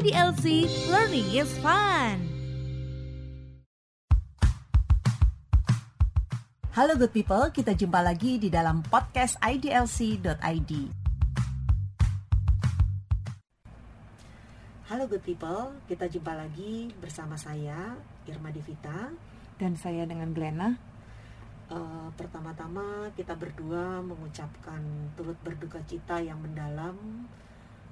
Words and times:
IDLC 0.00 0.64
Learning 0.88 1.28
is 1.36 1.52
Fun. 1.60 2.24
Halo 6.72 6.96
good 6.96 7.12
people, 7.12 7.52
kita 7.52 7.76
jumpa 7.76 8.00
lagi 8.00 8.40
di 8.40 8.48
dalam 8.48 8.80
podcast 8.80 9.36
IDLC.id. 9.44 10.72
Halo 14.88 15.04
good 15.04 15.20
people, 15.20 15.76
kita 15.84 16.08
jumpa 16.08 16.32
lagi 16.32 16.96
bersama 16.96 17.36
saya 17.36 17.92
Irma 18.24 18.56
Devita 18.56 19.12
dan 19.60 19.76
saya 19.76 20.08
dengan 20.08 20.32
Glenna. 20.32 20.80
Uh, 21.68 22.08
pertama-tama 22.16 23.12
kita 23.20 23.36
berdua 23.36 24.00
mengucapkan 24.00 24.80
turut 25.12 25.36
berduka 25.44 25.84
cita 25.84 26.24
yang 26.24 26.40
mendalam 26.40 27.28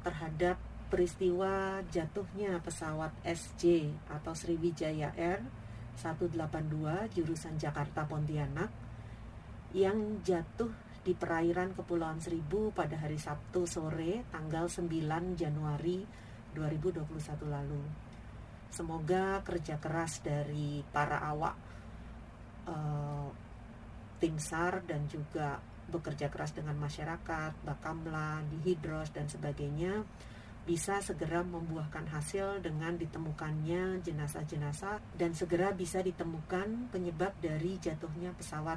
terhadap 0.01 0.57
peristiwa 0.89 1.85
jatuhnya 1.93 2.57
pesawat 2.65 3.13
SJ 3.25 3.93
atau 4.09 4.33
Sriwijaya 4.33 5.13
Air 5.15 5.45
182 6.01 7.13
jurusan 7.13 7.61
Jakarta 7.61 8.09
Pontianak 8.09 8.73
yang 9.77 10.25
jatuh 10.25 10.73
di 11.05 11.13
perairan 11.13 11.77
Kepulauan 11.77 12.21
Seribu 12.21 12.73
pada 12.73 12.97
hari 12.97 13.21
Sabtu 13.21 13.69
sore 13.69 14.25
tanggal 14.33 14.69
9 14.69 14.89
Januari 15.37 16.05
2021 16.57 17.05
lalu. 17.49 17.83
Semoga 18.69 19.41
kerja 19.45 19.81
keras 19.81 20.21
dari 20.25 20.85
para 20.89 21.21
awak 21.25 21.57
uh, 22.69 23.29
tim 24.21 24.37
SAR 24.37 24.85
dan 24.85 25.09
juga 25.09 25.61
bekerja 25.89 26.29
keras 26.29 26.53
dengan 26.53 26.77
masyarakat, 26.77 27.65
Bakamla, 27.65 28.45
di 28.45 28.59
Hidros 28.69 29.09
dan 29.09 29.25
sebagainya 29.25 30.05
bisa 30.69 31.01
segera 31.01 31.41
membuahkan 31.41 32.05
hasil 32.13 32.61
dengan 32.61 32.93
ditemukannya 33.01 34.05
jenazah-jenazah 34.05 35.01
dan 35.17 35.33
segera 35.33 35.73
bisa 35.73 36.05
ditemukan 36.05 36.93
penyebab 36.93 37.33
dari 37.41 37.81
jatuhnya 37.81 38.37
pesawat 38.37 38.77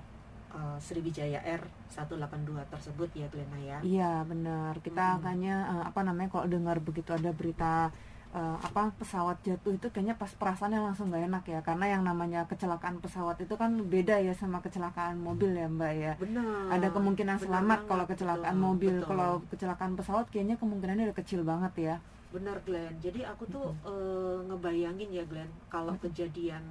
uh, 0.56 0.80
Sriwijaya 0.80 1.44
Air 1.44 1.67
182 1.92 2.72
tersebut 2.72 3.09
ya 3.11 3.28
Glena 3.28 3.59
ya. 3.59 3.78
Iya 3.83 4.23
benar. 4.23 4.80
Kita 4.80 5.20
hmm. 5.20 5.23
hanya 5.28 5.56
uh, 5.67 5.83
apa 5.92 6.00
namanya 6.08 6.31
kalau 6.31 6.48
dengar 6.48 6.80
begitu 6.80 7.11
ada 7.11 7.36
berita 7.36 7.92
uh, 8.31 8.57
apa 8.57 8.91
pesawat 8.95 9.37
jatuh 9.43 9.75
itu 9.75 9.87
kayaknya 9.91 10.15
pas 10.15 10.31
perasaannya 10.31 10.79
langsung 10.79 11.11
gak 11.11 11.27
enak 11.27 11.43
ya. 11.47 11.59
Karena 11.61 11.85
yang 11.91 12.03
namanya 12.03 12.47
kecelakaan 12.47 13.03
pesawat 13.03 13.37
itu 13.43 13.53
kan 13.59 13.75
beda 13.87 14.19
ya 14.19 14.33
sama 14.35 14.63
kecelakaan 14.63 15.19
mobil 15.19 15.51
ya 15.55 15.67
mbak 15.67 15.93
ya. 15.95 16.13
Benar. 16.17 16.71
Ada 16.71 16.87
kemungkinan 16.95 17.37
benar 17.37 17.45
selamat 17.45 17.79
kalau 17.87 18.05
kecelakaan 18.07 18.55
betul, 18.57 18.67
mobil. 18.67 18.95
Kalau 19.03 19.31
kecelakaan 19.52 19.93
pesawat 19.99 20.25
kayaknya 20.31 20.55
kemungkinannya 20.57 21.11
udah 21.11 21.17
kecil 21.19 21.41
banget 21.43 21.73
ya. 21.77 21.95
Benar 22.31 22.57
Glenn. 22.63 22.95
Jadi 23.03 23.27
aku 23.27 23.43
tuh 23.52 23.67
mm 23.67 23.77
-hmm. 23.83 23.91
uh, 23.91 24.37
ngebayangin 24.47 25.09
ya 25.11 25.23
Glenn 25.27 25.52
kalau 25.67 25.93
mm 25.95 25.99
-hmm. 25.99 26.05
kejadian 26.07 26.63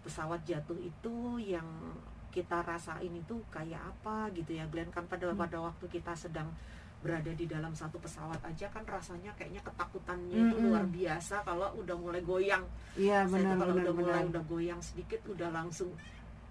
pesawat 0.00 0.40
jatuh 0.48 0.78
itu 0.80 1.14
yang 1.36 1.66
kita 2.28 2.60
rasain 2.64 3.10
itu 3.12 3.36
kayak 3.52 3.80
apa 3.82 4.32
gitu 4.32 4.56
ya 4.56 4.64
Glenn. 4.72 4.88
Kan 4.88 5.04
pada 5.04 5.28
mm. 5.28 5.36
-hmm. 5.36 5.42
pada 5.44 5.58
waktu 5.60 5.84
kita 5.92 6.16
sedang 6.16 6.48
berada 6.98 7.30
di 7.30 7.46
dalam 7.46 7.70
satu 7.78 8.02
pesawat 8.02 8.42
aja 8.42 8.66
kan 8.74 8.82
rasanya 8.82 9.30
kayaknya 9.38 9.62
ketakutannya 9.62 10.34
mm 10.34 10.42
-hmm. 10.42 10.50
itu 10.50 10.56
luar 10.66 10.84
biasa 10.90 11.46
kalau 11.46 11.68
udah 11.78 11.96
mulai 11.96 12.22
goyang. 12.26 12.64
Iya 12.98 13.22
benar 13.30 13.54
kalau 13.54 13.74
udah 13.78 13.94
mulai 13.94 14.22
udah 14.26 14.44
goyang 14.50 14.80
sedikit 14.82 15.22
udah 15.30 15.48
langsung 15.54 15.94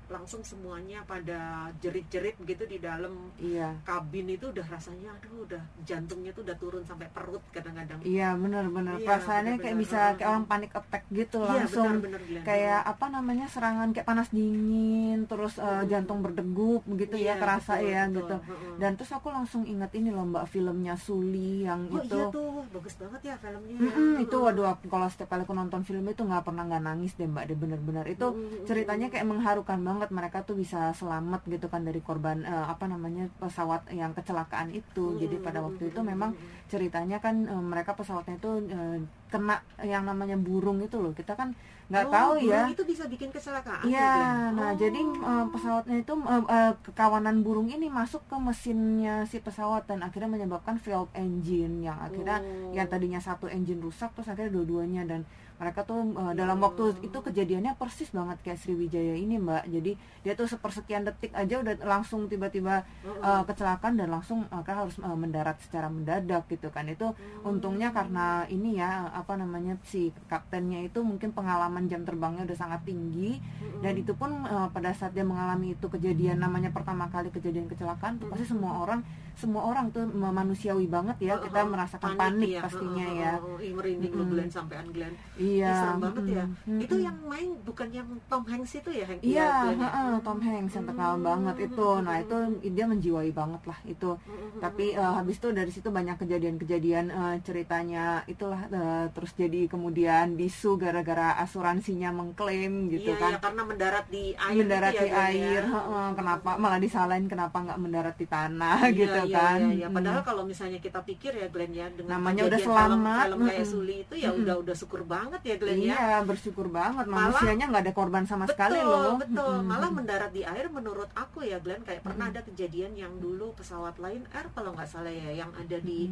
langsung 0.07 0.41
semuanya 0.43 1.03
pada 1.03 1.71
jerit-jerit 1.83 2.39
gitu 2.47 2.63
di 2.63 2.79
dalam 2.79 3.31
iya. 3.39 3.75
kabin 3.83 4.31
itu 4.31 4.49
udah 4.49 4.65
rasanya 4.67 5.11
aduh 5.19 5.43
udah 5.43 5.63
jantungnya 5.83 6.31
tuh 6.31 6.47
udah 6.47 6.57
turun 6.59 6.83
sampai 6.87 7.07
perut 7.11 7.43
kadang-kadang. 7.51 7.99
Iya 8.03 8.35
benar-benar 8.39 8.99
iya, 8.99 9.05
perasaannya 9.07 9.55
bener, 9.59 9.63
kayak 9.63 9.77
bisa 9.77 9.99
kayak 10.15 10.29
orang 10.31 10.45
panik 10.47 10.71
attack 10.75 11.03
gitu 11.11 11.39
iya, 11.43 11.51
langsung. 11.63 11.93
bener, 11.99 12.21
bener, 12.23 12.41
kayak 12.47 12.81
apa 12.87 13.05
namanya 13.11 13.45
serangan 13.51 13.89
kayak 13.91 14.07
panas 14.07 14.29
dingin 14.31 15.27
terus 15.27 15.59
uh, 15.59 15.83
jantung 15.89 16.23
berdegup 16.23 16.87
begitu 16.87 17.19
ya, 17.19 17.21
iya, 17.21 17.33
ya 17.35 17.41
kerasa 17.43 17.73
betul, 17.77 17.91
ya 17.91 18.01
betul. 18.07 18.15
gitu. 18.15 18.35
dan 18.79 18.91
terus 18.95 19.11
aku 19.11 19.27
langsung 19.33 19.63
ingat 19.67 19.91
ini 19.97 20.09
loh 20.13 20.23
mbak 20.23 20.45
filmnya 20.47 20.95
Suli 20.95 21.67
yang 21.67 21.91
oh, 21.91 21.99
itu. 21.99 22.15
iya 22.15 22.25
tuh 22.31 22.63
bagus 22.71 22.95
banget 22.95 23.21
ya 23.33 23.35
filmnya. 23.39 23.75
Mm 23.77 23.89
-mm, 23.91 24.11
ya. 24.15 24.23
itu 24.23 24.35
waduh 24.37 24.67
aku 24.71 24.85
kalau 24.87 25.07
setiap 25.11 25.29
kali 25.33 25.43
aku 25.43 25.53
nonton 25.53 25.81
film 25.83 26.05
itu 26.07 26.21
nggak 26.23 26.43
pernah 26.45 26.63
nggak 26.69 26.83
nangis 26.83 27.11
deh 27.19 27.27
mbak 27.27 27.43
deh 27.51 27.57
bener-bener. 27.57 28.05
Itu 28.07 28.27
ceritanya 28.69 29.07
kayak 29.09 29.25
mengharukan 29.27 29.79
banget 29.81 29.96
banget 29.97 30.13
mereka 30.13 30.45
tuh 30.45 30.53
bisa 30.53 30.93
selamat 30.93 31.41
gitu 31.49 31.65
kan 31.73 31.81
dari 31.81 31.97
korban 32.05 32.45
uh, 32.45 32.69
apa 32.69 32.85
namanya 32.85 33.25
pesawat 33.41 33.89
yang 33.89 34.13
kecelakaan 34.13 34.69
itu. 34.69 35.17
Hmm. 35.17 35.17
Jadi 35.17 35.41
pada 35.41 35.65
waktu 35.65 35.89
itu 35.89 36.05
memang 36.05 36.37
ceritanya 36.69 37.17
kan 37.17 37.49
uh, 37.49 37.57
mereka 37.57 37.97
pesawatnya 37.97 38.37
itu 38.37 38.69
uh, 38.69 39.01
kena 39.33 39.65
yang 39.81 40.05
namanya 40.05 40.37
burung 40.37 40.77
itu 40.85 41.01
loh. 41.01 41.17
Kita 41.17 41.33
kan 41.33 41.57
nggak 41.89 42.05
oh, 42.05 42.13
tahu 42.13 42.31
ya. 42.45 42.69
itu 42.69 42.83
bisa 42.85 43.09
bikin 43.09 43.33
kecelakaan. 43.33 43.87
Iya, 43.87 43.95
ya, 43.97 44.51
nah 44.53 44.69
oh. 44.69 44.77
jadi 44.77 45.01
uh, 45.01 45.45
pesawatnya 45.49 45.97
itu 46.05 46.13
uh, 46.13 46.43
uh, 46.45 46.73
kawanan 46.93 47.41
burung 47.41 47.71
ini 47.71 47.89
masuk 47.89 48.21
ke 48.27 48.35
mesinnya 48.37 49.25
si 49.25 49.41
pesawat 49.41 49.89
dan 49.89 50.03
akhirnya 50.03 50.29
menyebabkan 50.29 50.77
failed 50.77 51.09
engine 51.17 51.81
yang 51.81 51.97
akhirnya 51.97 52.43
oh. 52.43 52.75
yang 52.75 52.85
tadinya 52.91 53.23
satu 53.23 53.49
engine 53.49 53.81
rusak 53.81 54.11
terus 54.13 54.29
akhirnya 54.29 54.51
dua-duanya 54.51 55.07
dan 55.07 55.23
mereka 55.57 55.81
tuh 55.83 56.13
uh, 56.13 56.33
dalam 56.37 56.61
waktu 56.61 56.93
itu 57.01 57.17
kejadiannya 57.17 57.75
persis 57.81 58.13
banget 58.13 58.37
kayak 58.45 58.61
Sriwijaya 58.61 59.17
ini 59.17 59.41
mbak. 59.41 59.65
Jadi 59.69 59.97
dia 60.21 60.33
tuh 60.37 60.45
sepersekian 60.45 61.03
detik 61.03 61.33
aja 61.33 61.61
udah 61.61 61.73
langsung 61.81 62.29
tiba-tiba 62.29 62.85
uh, 63.21 63.43
kecelakaan 63.43 63.97
dan 63.97 64.13
langsung 64.13 64.45
mereka 64.49 64.85
harus 64.85 64.95
uh, 65.01 65.17
mendarat 65.17 65.57
secara 65.61 65.89
mendadak 65.89 66.45
gitu 66.47 66.69
kan. 66.69 66.85
Itu 66.85 67.17
untungnya 67.41 67.89
karena 67.89 68.45
ini 68.47 68.77
ya 68.77 69.09
apa 69.09 69.33
namanya 69.33 69.81
si 69.85 70.13
kaptennya 70.29 70.85
itu 70.85 71.01
mungkin 71.01 71.33
pengalaman 71.33 71.89
jam 71.89 72.05
terbangnya 72.05 72.45
udah 72.45 72.57
sangat 72.57 72.85
tinggi. 72.85 73.41
Dan 73.81 73.97
itu 73.97 74.13
pun 74.13 74.45
uh, 74.45 74.69
pada 74.69 74.93
saat 74.93 75.17
dia 75.17 75.25
mengalami 75.25 75.73
itu 75.73 75.85
kejadian 75.89 76.37
namanya 76.41 76.69
pertama 76.69 77.09
kali 77.09 77.33
kejadian 77.33 77.65
kecelakaan 77.65 78.21
tuh 78.21 78.29
pasti 78.29 78.45
semua 78.45 78.81
orang 78.85 79.01
semua 79.37 79.69
orang 79.69 79.93
tuh 79.93 80.01
manusiawi 80.09 80.89
banget 80.89 81.17
ya 81.21 81.37
kita 81.37 81.61
merasakan 81.61 82.17
panik, 82.17 82.17
panik 82.17 82.49
ya. 82.49 82.61
pastinya 82.65 83.05
uh, 83.05 83.13
uh, 83.13 83.21
ya. 83.21 83.33
Uh, 83.37 83.45
uh, 83.61 83.73
merinding 83.77 84.13
uh, 84.17 84.25
Glenn 84.25 84.49
sampean 84.49 84.87
Glenn. 84.89 85.13
Iya. 85.37 85.73
serem 85.77 85.97
banget 86.01 86.25
ya. 86.25 86.45
Mm, 86.65 86.79
itu 86.81 86.95
yang 86.97 87.17
main 87.29 87.49
bukan 87.61 87.87
yang 87.93 88.09
Tom 88.25 88.43
Hanks 88.49 88.73
itu 88.81 88.89
ya 88.89 89.05
Hank 89.05 89.21
Iya, 89.21 89.51
ya, 89.77 89.87
uh, 89.93 90.17
Tom 90.25 90.39
Hanks 90.41 90.73
yang 90.73 90.85
terkenal 90.89 91.13
hmm. 91.21 91.25
banget 91.29 91.55
itu. 91.69 91.87
Nah, 92.01 92.15
itu 92.17 92.35
dia 92.73 92.85
menjiwai 92.89 93.29
banget 93.29 93.61
lah 93.69 93.79
itu. 93.85 94.09
Hmm. 94.17 94.57
Tapi 94.57 94.85
uh, 94.97 95.13
habis 95.21 95.37
itu 95.37 95.49
dari 95.53 95.71
situ 95.71 95.89
banyak 95.93 96.17
kejadian-kejadian 96.17 97.05
uh, 97.13 97.35
ceritanya 97.45 98.25
itulah 98.25 98.65
uh, 98.73 99.05
terus 99.13 99.37
jadi 99.37 99.69
kemudian 99.69 100.33
disu 100.33 100.81
gara-gara 100.81 101.37
asuransinya 101.45 102.09
mengklaim 102.09 102.89
gitu 102.89 103.13
iya, 103.13 103.21
kan. 103.21 103.31
Iya, 103.37 103.39
karena 103.45 103.61
mendarat 103.61 104.05
di 104.09 104.33
air 104.33 104.57
mendarat 104.57 104.93
ya, 104.97 105.01
di 105.01 105.09
ya, 105.09 105.17
air. 105.29 105.63
Ya. 105.69 105.77
Uh, 105.77 106.11
kenapa 106.17 106.49
malah 106.57 106.81
disalahin 106.81 107.29
kenapa 107.29 107.61
nggak 107.61 107.79
mendarat 107.79 108.15
di 108.17 108.25
tanah 108.25 108.79
iya, 108.89 108.97
gitu 108.97 109.19
iya, 109.27 109.37
kan. 109.37 109.59
Iya, 109.59 109.73
iya. 109.75 109.87
Padahal 109.91 110.21
hmm. 110.23 110.29
kalau 110.31 110.43
misalnya 110.47 110.79
kita 110.79 110.99
pikir 111.03 111.31
ya 111.35 111.47
Glenn 111.51 111.73
ya 111.75 111.87
dengan 111.91 112.17
namanya 112.17 112.41
udah 112.47 112.59
selamat 112.59 112.97
film, 112.97 113.03
film 113.27 113.39
kayak 113.47 113.67
Suli 113.67 113.95
itu 114.07 114.15
ya 114.15 114.29
hmm. 114.31 114.41
udah 114.43 114.55
udah 114.63 114.75
syukur 114.75 115.01
banget 115.03 115.41
ya 115.43 115.55
Glenn 115.59 115.79
iya, 115.79 115.91
ya. 115.91 115.97
Iya, 115.97 116.17
bersyukur 116.23 116.67
banget. 116.71 117.05
Manusianya 117.05 117.65
nggak 117.67 117.83
ada 117.83 117.93
korban 117.93 118.23
sama 118.23 118.45
betul, 118.47 118.55
sekali 118.55 118.79
loh. 118.79 119.13
Betul, 119.19 119.55
hmm. 119.59 119.67
malah 119.67 119.91
mendarat 119.91 120.31
di 120.31 120.41
air 120.47 120.65
menurut 120.71 121.09
aku 121.13 121.43
ya 121.43 121.59
Glenn 121.59 121.83
kayak 121.83 122.01
pernah 122.01 122.31
ada 122.31 122.41
kejadian 122.41 122.95
yang 122.95 123.13
dulu 123.19 123.53
pesawat 123.57 123.99
lain 123.99 124.23
Air 124.33 124.47
kalau 124.51 124.75
nggak 124.75 124.89
salah 124.89 125.11
ya 125.11 125.31
yang 125.33 125.51
ada 125.55 125.77
di 125.79 126.11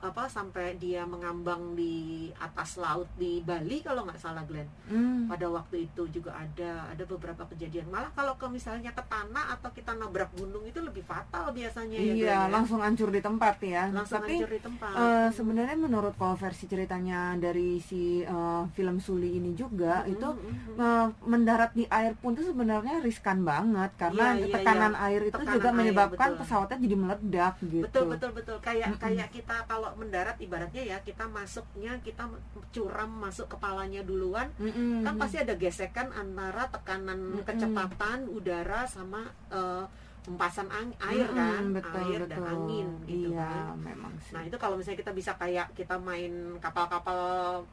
apa 0.00 0.26
sampai 0.26 0.76
dia 0.80 1.04
mengambang 1.04 1.76
di 1.76 2.28
atas 2.40 2.80
laut 2.80 3.06
di 3.14 3.44
Bali 3.44 3.84
kalau 3.84 4.06
nggak 4.06 4.20
salah 4.20 4.42
Glenn. 4.48 4.68
Hmm. 4.84 5.24
pada 5.26 5.48
waktu 5.48 5.88
itu 5.88 6.04
juga 6.12 6.36
ada 6.36 6.92
ada 6.92 7.04
beberapa 7.08 7.48
kejadian. 7.48 7.88
Malah 7.88 8.12
kalau 8.12 8.36
ke 8.36 8.46
misalnya 8.46 8.92
ke 8.92 9.02
tanah 9.04 9.56
atau 9.58 9.72
kita 9.72 9.96
nabrak 9.96 10.30
gunung 10.36 10.62
itu 10.68 10.78
lebih 10.84 11.02
fatal 11.02 11.50
biasanya 11.50 11.96
ya, 11.96 12.12
iya 12.14 12.26
ya, 12.26 12.38
langsung 12.52 12.84
hancur 12.84 13.08
di 13.08 13.24
tempat 13.24 13.56
ya. 13.64 13.88
Langsung 13.90 14.20
tapi 14.20 14.38
hancur 14.38 14.52
di 14.52 14.60
tempat. 14.60 14.92
uh, 14.92 15.28
sebenarnya 15.32 15.76
menurut 15.80 16.14
kalau 16.20 16.36
versi 16.36 16.68
ceritanya 16.68 17.34
dari 17.40 17.80
si 17.80 18.22
uh, 18.22 18.68
film 18.76 19.00
Suli 19.00 19.40
ini 19.40 19.56
juga 19.56 20.04
hmm, 20.04 20.12
itu 20.12 20.28
hmm, 20.28 20.76
uh, 20.78 21.06
mendarat 21.24 21.72
di 21.72 21.88
air 21.88 22.12
pun 22.20 22.36
itu 22.36 22.44
sebenarnya 22.52 23.00
riskan 23.00 23.42
banget. 23.42 23.90
Karena 23.96 24.36
iya, 24.36 24.46
iya, 24.46 24.54
tekanan 24.54 24.92
iya. 24.94 25.04
air 25.08 25.20
itu 25.26 25.38
tekanan 25.40 25.54
juga 25.56 25.68
air, 25.68 25.78
menyebabkan 25.80 26.28
betul. 26.36 26.40
pesawatnya 26.44 26.78
jadi 26.78 26.96
meledak 26.96 27.54
gitu. 27.64 27.84
betul 27.88 28.04
betul. 28.12 28.30
Betul 28.34 28.56
kayak 28.60 28.98
kayak 28.98 29.28
kita 29.30 29.56
kalau 29.64 29.93
mendarat 29.96 30.36
ibaratnya 30.42 30.82
ya 30.82 30.98
kita 31.02 31.26
masuknya 31.30 31.98
kita 32.02 32.28
curam 32.70 33.10
masuk 33.10 33.46
kepalanya 33.50 34.02
duluan 34.02 34.50
mm 34.58 34.70
-hmm. 34.70 35.00
kan 35.06 35.14
pasti 35.16 35.40
ada 35.40 35.54
gesekan 35.54 36.10
antara 36.12 36.70
tekanan 36.70 37.18
mm 37.18 37.30
-hmm. 37.40 37.46
kecepatan 37.46 38.18
udara 38.28 38.86
sama 38.86 39.26
uh, 39.50 39.86
empasan 40.24 40.68
air 40.72 41.28
Mm-mm, 41.28 41.36
kan 41.36 41.62
betul, 41.76 42.00
air 42.00 42.20
dan 42.24 42.40
betul. 42.40 42.48
angin 42.48 42.88
gitu 43.04 43.28
iya 43.36 43.44
kan 43.44 43.76
memang 43.76 44.12
sih 44.24 44.32
Nah 44.34 44.42
itu 44.48 44.56
kalau 44.56 44.74
misalnya 44.80 44.98
kita 45.04 45.12
bisa 45.12 45.32
kayak 45.36 45.66
kita 45.76 45.94
main 46.00 46.32
kapal-kapal 46.58 47.20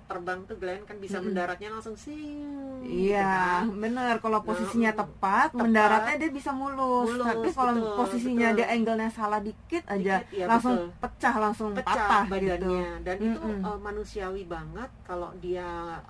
terbang 0.05 0.39
tuh 0.45 0.57
Glenn 0.59 0.83
kan 0.83 0.99
bisa 0.99 1.17
Mm-mm. 1.17 1.31
mendaratnya 1.31 1.69
langsung 1.71 1.95
sing. 1.95 2.43
Iya, 2.83 3.63
gitu 3.63 3.71
kan. 3.71 3.81
bener. 3.81 4.15
Kalau 4.19 4.39
posisinya 4.43 4.91
mm, 4.93 4.99
tepat, 4.99 5.49
tepat. 5.55 5.61
mendaratnya 5.63 6.15
dia 6.21 6.31
bisa 6.33 6.51
mulus. 6.51 7.07
Mulus, 7.07 7.25
Tapi 7.25 7.47
kalau 7.55 7.73
betul, 7.73 7.95
posisinya 7.97 8.47
betul. 8.51 8.57
dia 8.59 8.67
angle-nya 8.73 9.09
salah 9.09 9.39
dikit 9.39 9.83
aja, 9.87 10.15
Dikit, 10.21 10.37
ya, 10.37 10.45
langsung 10.45 10.75
betul. 10.75 11.01
pecah, 11.01 11.35
langsung 11.39 11.69
pecah 11.73 11.87
patah 11.87 12.23
gitu. 12.25 12.31
badannya 12.35 12.89
dan 13.01 13.17
itu 13.17 13.39
Mm-mm. 13.39 13.63
uh, 13.63 13.79
manusiawi 13.79 14.43
banget 14.45 14.89
kalau 15.07 15.29
dia 15.39 15.67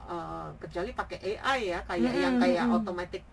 uh, 0.09 0.49
kecuali 0.57 0.91
pakai 0.91 1.17
AI 1.37 1.59
ya 1.71 1.79
kayak 1.85 2.11
Mm-mm, 2.11 2.23
yang 2.23 2.35
kayak 2.41 2.63
mm-mm. 2.65 2.75
automatic 2.75 3.23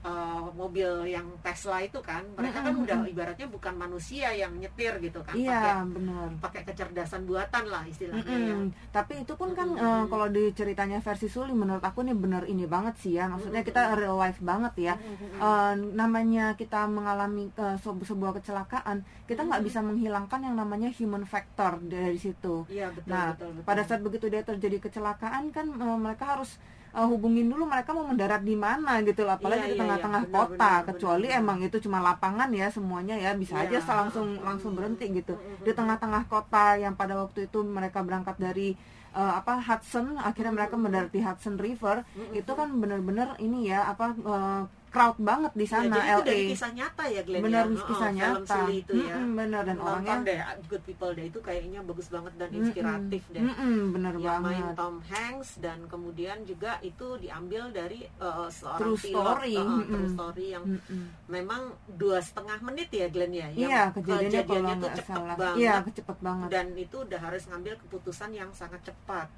uh, 0.00 0.48
mobil 0.52 0.86
yang 1.06 1.26
Tesla 1.40 1.80
itu 1.80 1.98
kan 1.98 2.22
mereka 2.32 2.62
kan 2.62 2.74
udah 2.74 3.02
ibaratnya 3.04 3.46
bukan 3.46 3.74
manusia 3.74 4.30
yang 4.30 4.54
nyetir 4.54 4.96
gitu 4.98 5.20
kan 5.20 5.34
Iya, 5.34 5.82
benar. 5.84 6.36
pakai 6.38 6.60
pakai 6.60 6.76
kecerdasan 6.76 7.24
buatan 7.24 7.64
lah 7.66 7.82
istilahnya 7.84 8.26
ya. 8.28 8.52
Mm-mm. 8.52 8.68
Tapi 8.90 9.24
itu 9.24 9.32
pun 9.32 9.52
kan 9.52 9.64
Mm-mm. 9.66 9.80
eh, 9.80 10.04
kalau 10.06 10.26
di 10.26 10.52
ceritanya 10.52 10.98
versi 10.98 11.26
Suli 11.26 11.50
menurut 11.50 11.80
aku 11.80 12.02
nih 12.02 12.12
bener 12.12 12.44
ini 12.44 12.64
banget 12.64 13.00
sih 13.00 13.16
ya. 13.16 13.26
Maksudnya 13.26 13.62
kita 13.62 13.94
real 13.94 14.14
life 14.14 14.40
banget 14.40 14.74
ya. 14.76 14.94
Mm-mm. 14.94 15.40
Eh, 15.40 15.74
namanya 15.94 16.52
kita 16.52 16.84
mengalami 16.84 17.48
sebu- 17.78 18.04
sebuah 18.04 18.36
kecelakaan, 18.36 19.00
kita 19.24 19.40
nggak 19.40 19.60
Mm-mm. 19.60 19.68
bisa 19.72 19.80
menghilangkan 19.80 20.40
yang 20.42 20.54
namanya 20.54 20.88
human 20.90 21.24
factor 21.24 21.80
dari 21.80 22.16
situ. 22.16 22.68
Iya 22.68 22.90
betul 22.90 23.08
Nah, 23.08 23.32
betul, 23.32 23.48
betul. 23.54 23.64
Pada 23.64 23.82
saat 23.82 24.00
begitu 24.00 24.26
dia 24.26 24.42
terjadi 24.42 24.76
kecelakaan 24.80 25.48
kan 25.48 25.66
eh, 25.70 25.98
mereka 25.98 26.36
harus 26.36 26.60
eh, 26.90 27.06
hubungin 27.06 27.46
dulu 27.48 27.64
mereka 27.66 27.90
mau 27.94 28.06
mendarat 28.06 28.42
di 28.42 28.54
mana 28.54 29.00
gitu 29.02 29.22
loh, 29.26 29.34
apalagi 29.38 29.62
Iya, 29.62 29.68
di 29.70 29.74
iya, 29.76 29.80
tengah-tengah 29.82 30.22
iya. 30.26 30.32
kota. 30.32 30.50
Benar, 30.56 30.80
benar, 30.82 30.88
Kecuali 30.90 31.26
benar. 31.28 31.40
emang 31.42 31.58
itu 31.62 31.76
cuma 31.84 31.98
lapangan 32.00 32.50
ya 32.50 32.66
semuanya 32.68 33.14
ya 33.18 33.30
bisa 33.34 33.54
Iya. 33.62 33.78
aja 33.80 34.04
langsung 34.04 34.28
langsung 34.42 34.72
berhenti 34.74 35.06
gitu. 35.10 35.34
Mm-mm. 35.34 35.64
Di 35.66 35.72
tengah-tengah 35.72 36.22
kota 36.26 36.76
yang 36.76 36.94
pada 36.94 37.14
waktu 37.18 37.46
itu 37.46 37.58
mereka 37.62 38.02
berangkat 38.02 38.36
dari 38.38 38.74
eh, 39.10 39.32
apa 39.40 39.58
Hudson, 39.58 40.18
akhirnya 40.18 40.54
mereka 40.54 40.74
mendarat 40.78 41.10
di 41.10 41.18
Hudson 41.18 41.58
River. 41.58 42.06
Itu 42.30 42.54
kan 42.54 42.70
bener-bener 42.78 43.34
ini 43.38 43.66
ya 43.66 43.90
apa 43.90 44.14
eh, 44.14 44.62
crowd 44.90 45.16
banget 45.18 45.52
di 45.52 45.62
Ya, 45.62 45.70
sana 45.72 45.86
jadi 45.88 46.00
itu 46.04 46.20
LA. 46.20 46.26
dari 46.26 46.42
kisah 46.48 46.70
nyata 46.70 47.04
ya 47.06 47.22
Glenn 47.22 47.42
Bener 47.42 47.64
ya? 47.64 47.80
kisah 47.80 48.02
Heeh, 48.04 48.12
nyata. 48.12 48.54
film 48.56 48.70
itu 48.74 48.92
ya 49.00 49.16
Mm-mm, 49.16 49.30
bener 49.32 49.62
dan 49.62 49.76
Nonton 49.76 49.88
orangnya 49.88 50.16
deh 50.20 50.38
Good 50.66 50.82
People 50.84 51.12
deh 51.12 51.26
itu 51.26 51.38
kayaknya 51.38 51.80
bagus 51.80 52.08
banget 52.08 52.32
dan 52.34 52.50
inspiratif 52.52 53.22
deh 53.28 53.40
Mm-mm, 53.40 53.76
bener 53.90 54.12
yang 54.16 54.38
main 54.40 54.60
banget. 54.60 54.74
Tom 54.74 54.96
Hanks 55.02 55.50
dan 55.56 55.78
kemudian 55.86 56.38
juga 56.42 56.72
itu 56.80 57.06
diambil 57.16 57.62
dari 57.70 58.00
uh, 58.18 58.46
seorang 58.48 58.80
True 58.80 58.98
pilot 58.98 59.24
story. 59.38 59.52
uh, 59.52 59.62
uh, 59.62 59.80
true 59.80 59.98
Mm-mm. 60.00 60.12
story 60.12 60.46
yang 60.50 60.64
Mm-mm. 60.66 61.02
memang 61.26 61.62
dua 61.88 62.18
setengah 62.18 62.58
menit 62.60 62.88
ya 62.90 63.06
Glenn 63.06 63.32
ya 63.32 63.48
yang 63.48 63.70
Iya 63.70 63.82
kejadiannya 63.90 64.42
kalau 64.42 64.58
kejadiannya 64.58 64.74
tuh 64.76 64.90
cepet 64.92 65.06
salah. 65.08 65.36
banget 65.36 65.60
Iya 65.60 65.74
cepet 65.92 66.18
banget. 66.20 66.48
dan 66.48 66.66
itu 66.76 66.96
udah 66.98 67.20
harus 67.20 67.42
ngambil 67.46 67.74
keputusan 67.78 68.30
yang 68.32 68.50
sangat 68.50 68.80
cepat 68.82 69.28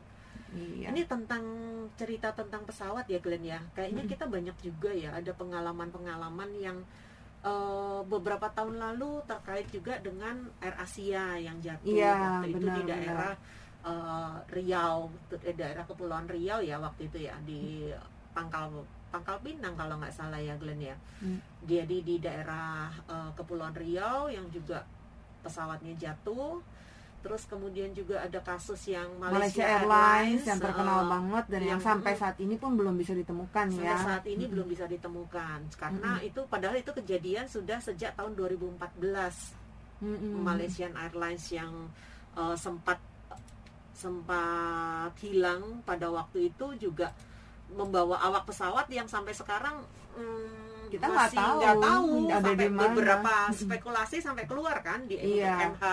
Iya. 0.52 0.92
ini 0.92 1.02
tentang 1.04 1.44
cerita 1.96 2.28
tentang 2.32 2.62
pesawat 2.62 3.08
ya 3.08 3.18
Glenn 3.18 3.40
ya 3.42 3.60
kayaknya 3.72 4.04
Mm-mm. 4.04 4.12
kita 4.12 4.24
banyak 4.28 4.56
juga 4.60 4.90
ya 4.92 5.10
ada 5.12 5.32
pengalaman-pengalaman 5.32 6.50
yang 6.56 6.78
eh, 7.42 8.00
beberapa 8.04 8.46
tahun 8.48 8.76
lalu 8.76 9.24
terkait 9.24 9.66
juga 9.68 9.96
dengan 9.98 10.46
Air 10.60 10.76
Asia 10.76 11.34
yang 11.36 11.56
jatuh 11.58 11.88
Iya, 11.90 12.12
waktu 12.38 12.48
itu 12.52 12.58
benar, 12.60 12.76
di 12.76 12.82
daerah 12.84 13.32
eh, 13.82 14.34
Riau 14.52 14.96
eh, 15.40 15.56
daerah 15.56 15.84
kepulauan 15.84 16.28
Riau 16.28 16.60
ya 16.60 16.76
waktu 16.78 17.08
itu 17.08 17.18
ya 17.24 17.34
di 17.42 17.88
Pangkal 18.32 18.70
Pangkal 19.08 19.40
Pinang 19.40 19.76
kalau 19.76 20.00
nggak 20.00 20.12
salah 20.12 20.40
ya 20.40 20.56
Glenn 20.56 20.80
ya 20.80 20.96
Hmm. 21.22 21.38
jadi 21.62 21.96
di 22.02 22.18
daerah 22.18 22.90
eh, 23.08 23.30
kepulauan 23.32 23.72
Riau 23.72 24.28
yang 24.28 24.46
juga 24.50 24.84
pesawatnya 25.40 25.94
jatuh 25.96 26.60
terus 27.22 27.42
kemudian 27.44 27.90
juga 27.90 28.20
ada 28.20 28.38
kasus 28.38 28.82
yang 28.86 29.06
Malaysia, 29.16 29.32
Malaysia, 29.32 29.64
Airlines 29.64 30.42
yang 30.42 30.58
terkenal 30.58 31.00
banget 31.06 31.44
dan 31.46 31.60
yang, 31.60 31.70
yang- 31.72 31.82
sampai 31.82 32.12
saat 32.12 32.36
ini 32.36 32.54
pun 32.54 32.74
belum 32.74 32.92
bisa 32.92 33.12
ditemukan 33.12 33.66
sampai 33.70 33.86
ya. 33.86 33.96
saat 33.96 34.24
ini 34.24 34.42
Mm-mm. 34.42 34.52
belum 34.52 34.66
bisa 34.68 34.84
ditemukan 34.84 35.58
karena 35.72 36.10
itu 36.20 36.40
padahal 36.44 36.76
itu 36.76 36.90
kejadian 36.92 37.46
sudah 37.46 37.78
sejak 37.78 38.12
tahun 38.12 38.34
2014 38.34 38.98
Mm-mm. 40.02 40.34
Malaysian 40.36 40.92
Airlines 40.92 41.46
yang 41.48 41.70
eh, 42.34 42.56
sempat 42.56 42.98
sempat 43.92 45.12
hilang 45.18 45.62
pada 45.82 46.08
waktu 46.08 46.48
itu 46.48 46.66
juga 46.80 47.12
membawa 47.70 48.18
awak 48.20 48.44
pesawat 48.44 48.88
yang 48.88 49.06
sampai 49.06 49.32
sekarang 49.32 49.78
hmm, 50.12 50.90
Kita 50.90 51.06
nggak 51.06 51.30
tahu 51.32 51.56
nggak 51.56 51.76
tahu 51.78 52.10
ada 52.26 52.34
sampai 52.42 52.56
di 52.58 52.66
mana. 52.68 52.82
beberapa 52.84 53.32
spekulasi 53.50 54.16
sampai 54.18 54.44
keluar 54.44 54.76
kan 54.80 55.06
di 55.06 55.16
Iya. 55.16 55.70
MH 55.70 55.84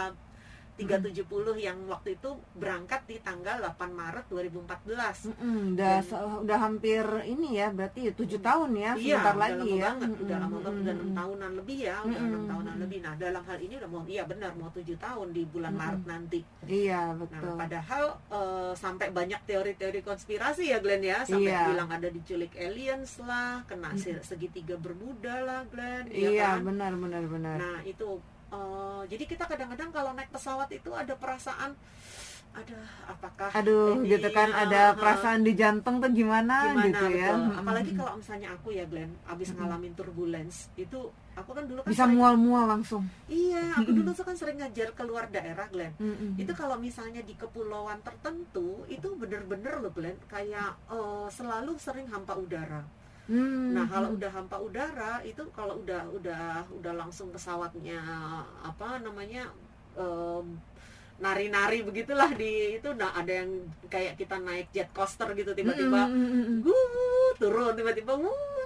370 0.80 1.28
yang 1.60 1.78
waktu 1.86 2.16
itu 2.16 2.30
berangkat 2.54 3.04
di 3.04 3.20
tanggal 3.20 3.60
8 3.60 3.76
Maret 3.92 4.26
2014 4.28 5.30
Mm-mm, 5.30 5.76
udah 5.76 5.96
Dan- 6.00 6.40
udah 6.42 6.58
hampir 6.60 7.04
ini 7.26 7.50
ya 7.56 7.68
berarti 7.70 8.10
tujuh 8.12 8.40
tahun 8.40 8.72
ya 8.74 8.92
Iya, 8.92 9.20
sebentar 9.20 9.28
udah 9.30 9.42
lagi 9.42 9.60
lama 9.62 9.76
ya. 9.76 9.84
banget, 9.86 10.10
udah 10.10 10.20
Mm-mm, 10.30 10.40
lama 10.42 10.58
banget, 10.60 10.80
udah 10.80 10.94
enam 10.96 11.12
tahunan 11.14 11.52
lebih 11.56 11.78
ya, 11.82 11.96
udah 12.00 12.20
enam 12.20 12.32
Mm-mm. 12.34 12.50
tahunan 12.50 12.76
lebih. 12.80 12.98
Nah, 13.00 13.14
dalam 13.16 13.44
hal 13.44 13.58
ini 13.60 13.74
udah 13.76 13.90
mau, 13.90 14.04
iya 14.06 14.24
benar 14.24 14.52
mau 14.54 14.70
tujuh 14.70 14.98
tahun 14.98 15.28
di 15.30 15.44
bulan 15.46 15.72
Mm-mm. 15.72 15.82
Maret 15.84 16.04
nanti. 16.06 16.40
Iya 16.64 17.02
Nah, 17.02 17.18
betul. 17.18 17.54
padahal 17.56 18.04
eh, 18.30 18.72
sampai 18.74 19.08
banyak 19.10 19.42
teori-teori 19.46 20.00
konspirasi 20.02 20.64
ya 20.66 20.80
Glenn 20.80 21.04
ya, 21.04 21.20
sampai 21.22 21.50
Iya. 21.50 21.64
bilang 21.68 21.90
ada 21.90 22.08
diculik 22.08 22.54
aliens 22.56 23.20
lah, 23.20 23.66
kena 23.66 23.92
se- 23.96 24.22
segitiga 24.22 24.76
bermuda 24.76 25.36
lah 25.42 25.62
Glenn, 25.66 26.08
ya 26.08 26.30
Iya 26.30 26.50
kan? 26.56 26.66
benar 26.66 26.92
benar 26.96 27.24
benar. 27.26 27.58
Nah 27.58 27.80
itu, 27.84 28.22
eh, 28.52 29.02
jadi 29.10 29.24
kita 29.26 29.44
kadang-kadang 29.46 29.90
kalau 29.94 30.12
naik 30.18 30.30
pesawat 30.34 30.70
itu 30.74 30.92
ada 30.94 31.14
perasaan, 31.16 31.74
ada 32.50 32.80
apakah 33.06 33.50
Aduh 33.54 34.02
ini, 34.02 34.18
gitu 34.18 34.30
kan 34.34 34.50
eh, 34.50 34.62
ada 34.66 34.98
perasaan 34.98 35.46
di 35.46 35.54
jantung 35.54 36.02
tuh 36.02 36.10
gimana, 36.10 36.74
gimana 36.74 36.86
gitu 36.90 37.06
ya. 37.14 37.30
betul. 37.38 37.62
Apalagi 37.62 37.92
kalau 37.94 38.14
misalnya 38.18 38.48
aku 38.58 38.68
ya 38.74 38.86
Glenn 38.90 39.12
abis 39.30 39.54
ngalamin 39.54 39.94
turbulence 39.94 40.74
itu 40.74 41.14
aku 41.38 41.52
kan 41.56 41.64
dulu 41.70 41.80
kan 41.86 41.90
bisa 41.94 42.06
mual-mual 42.10 42.66
langsung. 42.68 43.06
iya 43.30 43.78
aku 43.78 43.94
dulu 43.94 44.12
tuh 44.12 44.26
kan 44.26 44.36
sering 44.36 44.58
ngajar 44.60 44.92
keluar 44.98 45.30
daerah 45.30 45.70
Glenn. 45.70 45.94
Itu 46.42 46.52
kalau 46.58 46.82
misalnya 46.82 47.22
di 47.22 47.38
kepulauan 47.38 48.02
tertentu 48.02 48.82
itu 48.90 49.08
bener-bener 49.14 49.78
loh 49.78 49.94
Glenn 49.94 50.18
kayak 50.26 50.74
eh, 50.90 51.28
selalu 51.30 51.78
sering 51.78 52.10
hampa 52.10 52.34
udara 52.34 52.82
Hmm. 53.30 53.78
nah 53.78 53.86
kalau 53.86 54.18
udah 54.18 54.32
hampa 54.34 54.58
udara 54.58 55.22
itu 55.22 55.46
kalau 55.54 55.78
udah 55.86 56.02
udah 56.18 56.66
udah 56.82 56.94
langsung 56.98 57.30
pesawatnya 57.30 58.02
apa 58.66 58.98
namanya 59.06 59.46
nari-nari 61.20 61.84
begitulah 61.84 62.32
di 62.32 62.80
itu 62.80 62.90
nah 62.96 63.12
ada 63.12 63.44
yang 63.44 63.52
kayak 63.92 64.16
kita 64.16 64.40
naik 64.40 64.72
jet 64.72 64.88
coaster 64.96 65.28
gitu 65.36 65.52
tiba-tiba 65.52 66.08
Mm-mm, 66.08 66.64
mm-mm. 66.64 66.64
Wuh, 66.64 67.32
turun 67.36 67.76
tiba-tiba 67.76 68.16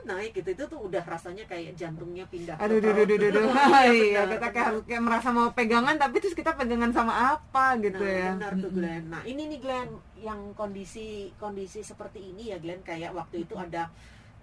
naik 0.06 0.38
gitu 0.38 0.54
itu 0.54 0.64
tuh 0.70 0.80
udah 0.86 1.02
rasanya 1.02 1.48
kayak 1.50 1.74
jantungnya 1.74 2.30
pindah 2.30 2.60
Aduh, 2.62 2.78
duh, 2.78 2.94
duh, 2.94 3.06
duh, 3.08 3.18
duh, 3.18 3.32
duh. 3.34 3.48
Iya, 3.90 3.90
Iya, 3.90 4.22
kita 4.38 4.48
kayak 4.54 4.68
harus 4.70 4.84
kayak 4.86 5.04
merasa 5.04 5.28
mau 5.34 5.50
pegangan, 5.56 5.96
tapi 5.98 6.22
terus 6.22 6.36
kita 6.38 6.54
pegangan 6.54 6.92
sama 6.94 7.34
apa 7.40 7.80
gitu 7.82 8.04
nah, 8.04 8.14
ya. 8.14 8.30
benar 8.38 8.54
tuh. 8.60 8.70
Glenn 8.70 9.04
nah 9.10 9.22
ini 9.26 9.42
nih 9.50 9.60
Glenn 9.64 9.90
yang 10.22 10.54
kondisi 10.54 11.34
kondisi 11.42 11.82
seperti 11.82 12.22
ini 12.22 12.54
ya 12.54 12.62
Glenn 12.62 12.86
kayak 12.86 13.18
waktu 13.18 13.50
itu 13.50 13.58
ada 13.58 13.90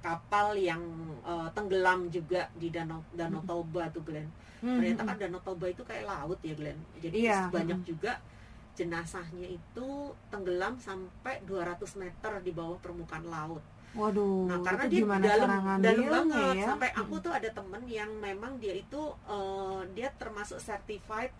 kapal 0.00 0.56
yang 0.56 0.80
eh, 1.22 1.48
tenggelam 1.52 2.08
juga 2.08 2.48
di 2.56 2.68
danau 2.68 3.04
danau 3.12 3.40
Toba 3.44 3.88
tuh 3.88 4.02
Glenn. 4.02 4.28
Hmm, 4.60 4.76
ternyata 4.76 5.02
kan 5.04 5.16
danau 5.18 5.40
Toba 5.40 5.66
itu 5.68 5.82
kayak 5.84 6.04
laut 6.04 6.38
ya 6.40 6.54
Glenn. 6.56 6.80
Jadi 6.98 7.16
Iya, 7.24 7.48
banyak 7.48 7.80
juga 7.84 8.20
jenazahnya 8.72 9.44
itu 9.46 9.88
tenggelam 10.30 10.80
sampai 10.80 11.42
200 11.44 12.00
meter 12.00 12.32
di 12.40 12.50
bawah 12.50 12.80
permukaan 12.80 13.26
laut. 13.26 13.60
Waduh, 13.90 14.46
Nah, 14.46 14.62
karena 14.62 14.86
itu 14.86 15.02
dia 15.02 15.34
dalam, 15.34 15.50
dalam 15.82 16.06
banget. 16.30 16.54
ya? 16.56 16.66
Sampai 16.70 16.88
aku 16.94 17.14
tuh 17.18 17.32
ada 17.34 17.50
temen 17.50 17.82
yang 17.90 18.08
memang 18.16 18.56
dia 18.56 18.72
itu 18.72 19.02
eh, 19.26 19.80
dia 19.92 20.08
termasuk 20.14 20.56
certified 20.56 21.34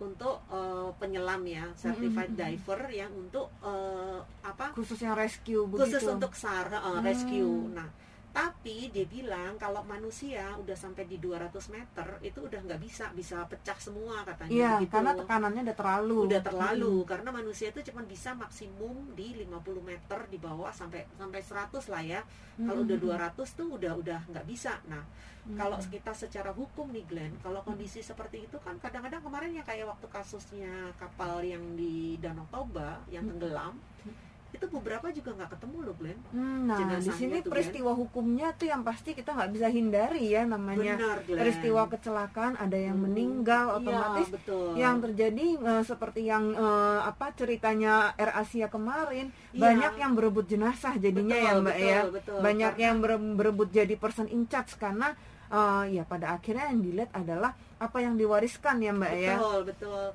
untuk 0.00 0.40
eh, 0.48 0.88
penyelam 0.96 1.44
ya, 1.44 1.68
certified 1.76 2.32
Mm-mm. 2.32 2.40
diver 2.40 2.80
yang 2.88 3.12
untuk 3.12 3.52
eh, 3.60 4.18
apa? 4.42 4.72
khusus 4.72 4.96
yang 4.98 5.12
rescue 5.12 5.68
Khusus 5.68 6.00
begitu. 6.00 6.08
untuk 6.10 6.32
SAR 6.32 6.72
Hmm. 6.72 7.04
rescue. 7.04 7.68
Nah, 7.70 7.88
tapi 8.30 8.88
dia 8.94 9.02
bilang 9.04 9.58
kalau 9.58 9.82
manusia 9.82 10.54
udah 10.54 10.76
sampai 10.78 11.02
di 11.04 11.18
200 11.18 11.50
meter 11.74 12.06
itu 12.22 12.38
udah 12.46 12.60
nggak 12.62 12.78
bisa, 12.78 13.10
bisa 13.10 13.42
pecah 13.50 13.74
semua 13.74 14.22
katanya 14.22 14.50
Iya, 14.54 14.70
begitu. 14.78 14.92
karena 14.94 15.12
tekanannya 15.18 15.62
udah 15.66 15.76
terlalu. 15.76 16.16
udah 16.30 16.40
terlalu 16.42 16.94
karena 17.02 17.30
manusia 17.34 17.66
itu 17.74 17.80
cuma 17.90 18.06
bisa 18.06 18.30
maksimum 18.32 19.14
di 19.18 19.34
50 19.34 19.82
meter 19.82 20.20
di 20.30 20.38
bawah 20.38 20.70
sampai 20.70 21.02
sampai 21.18 21.40
100 21.42 21.90
lah 21.90 22.02
ya 22.02 22.20
Mm-mm. 22.22 22.66
kalau 22.70 22.80
udah 22.86 22.98
200 23.02 23.58
tuh 23.58 23.68
udah 23.74 23.92
udah 23.98 24.20
nggak 24.30 24.46
bisa 24.46 24.78
nah 24.86 25.02
Mm-mm. 25.02 25.58
kalau 25.58 25.76
kita 25.82 26.12
secara 26.14 26.54
hukum 26.54 26.86
nih 26.94 27.02
Glenn 27.10 27.34
kalau 27.42 27.66
kondisi 27.66 27.98
seperti 28.00 28.46
itu 28.46 28.56
kan 28.62 28.78
kadang-kadang 28.78 29.26
kemarin 29.26 29.50
ya 29.58 29.64
kayak 29.66 29.90
waktu 29.90 30.06
kasusnya 30.06 30.94
kapal 30.94 31.42
yang 31.42 31.62
di 31.74 32.14
Danau 32.22 32.46
Toba 32.46 33.02
yang 33.10 33.26
Hmm. 33.26 34.29
Itu 34.50 34.66
beberapa 34.68 35.06
juga 35.08 35.30
nggak 35.32 35.50
ketemu 35.52 35.76
loh 35.80 35.94
Glenn 35.94 36.18
Hmm, 36.28 36.66
nah 36.66 36.78
di 36.96 37.06
sini 37.08 37.38
tuh, 37.38 37.40
Glenn. 37.40 37.50
peristiwa 37.50 37.92
hukumnya 37.92 38.48
tuh 38.52 38.66
yang 38.66 38.82
pasti 38.82 39.10
kita 39.12 39.30
nggak 39.32 39.50
bisa 39.50 39.68
hindari 39.68 40.24
ya 40.28 40.42
namanya 40.44 40.94
benar 40.94 41.18
Glenn 41.20 41.38
peristiwa 41.38 41.82
kecelakaan 41.86 42.54
ada 42.56 42.74
yang 42.74 42.96
Hmm, 42.96 43.06
meninggal 43.06 43.64
iya, 43.66 43.76
otomatis 43.76 44.28
betul. 44.28 44.74
yang 44.74 44.96
terjadi 45.00 45.46
eh, 45.56 45.82
seperti 45.82 46.20
yang 46.24 46.44
eh, 46.52 47.00
apa 47.02 47.26
ceritanya 47.32 47.94
Air 48.14 48.32
Asia 48.36 48.66
kemarin 48.66 49.30
Iya. 49.50 49.62
banyak 49.64 49.92
yang 49.96 50.12
berebut 50.12 50.46
jenazah 50.46 50.94
jadinya 50.96 51.34
Betul, 51.34 51.46
ya 51.46 51.52
mbak 51.56 51.74
betul, 51.74 51.86
ya 51.86 52.00
betul. 52.10 52.38
banyak 52.40 52.72
Karena- 52.72 52.84
yang 52.84 52.96
bere- 52.98 53.34
berebut 53.34 53.68
jadi 53.68 53.94
person 53.94 54.26
in 54.26 54.46
charge 54.46 54.74
karena 54.76 55.14
eh, 55.48 55.84
ya 55.92 56.02
pada 56.04 56.32
akhirnya 56.32 56.68
yang 56.68 56.80
dilihat 56.80 57.10
adalah 57.12 57.50
apa 57.76 57.98
yang 57.98 58.14
diwariskan 58.14 58.78
ya 58.78 58.90
mbak 58.90 59.12
ya 59.12 59.34
betul 59.36 59.58
betul 59.64 60.06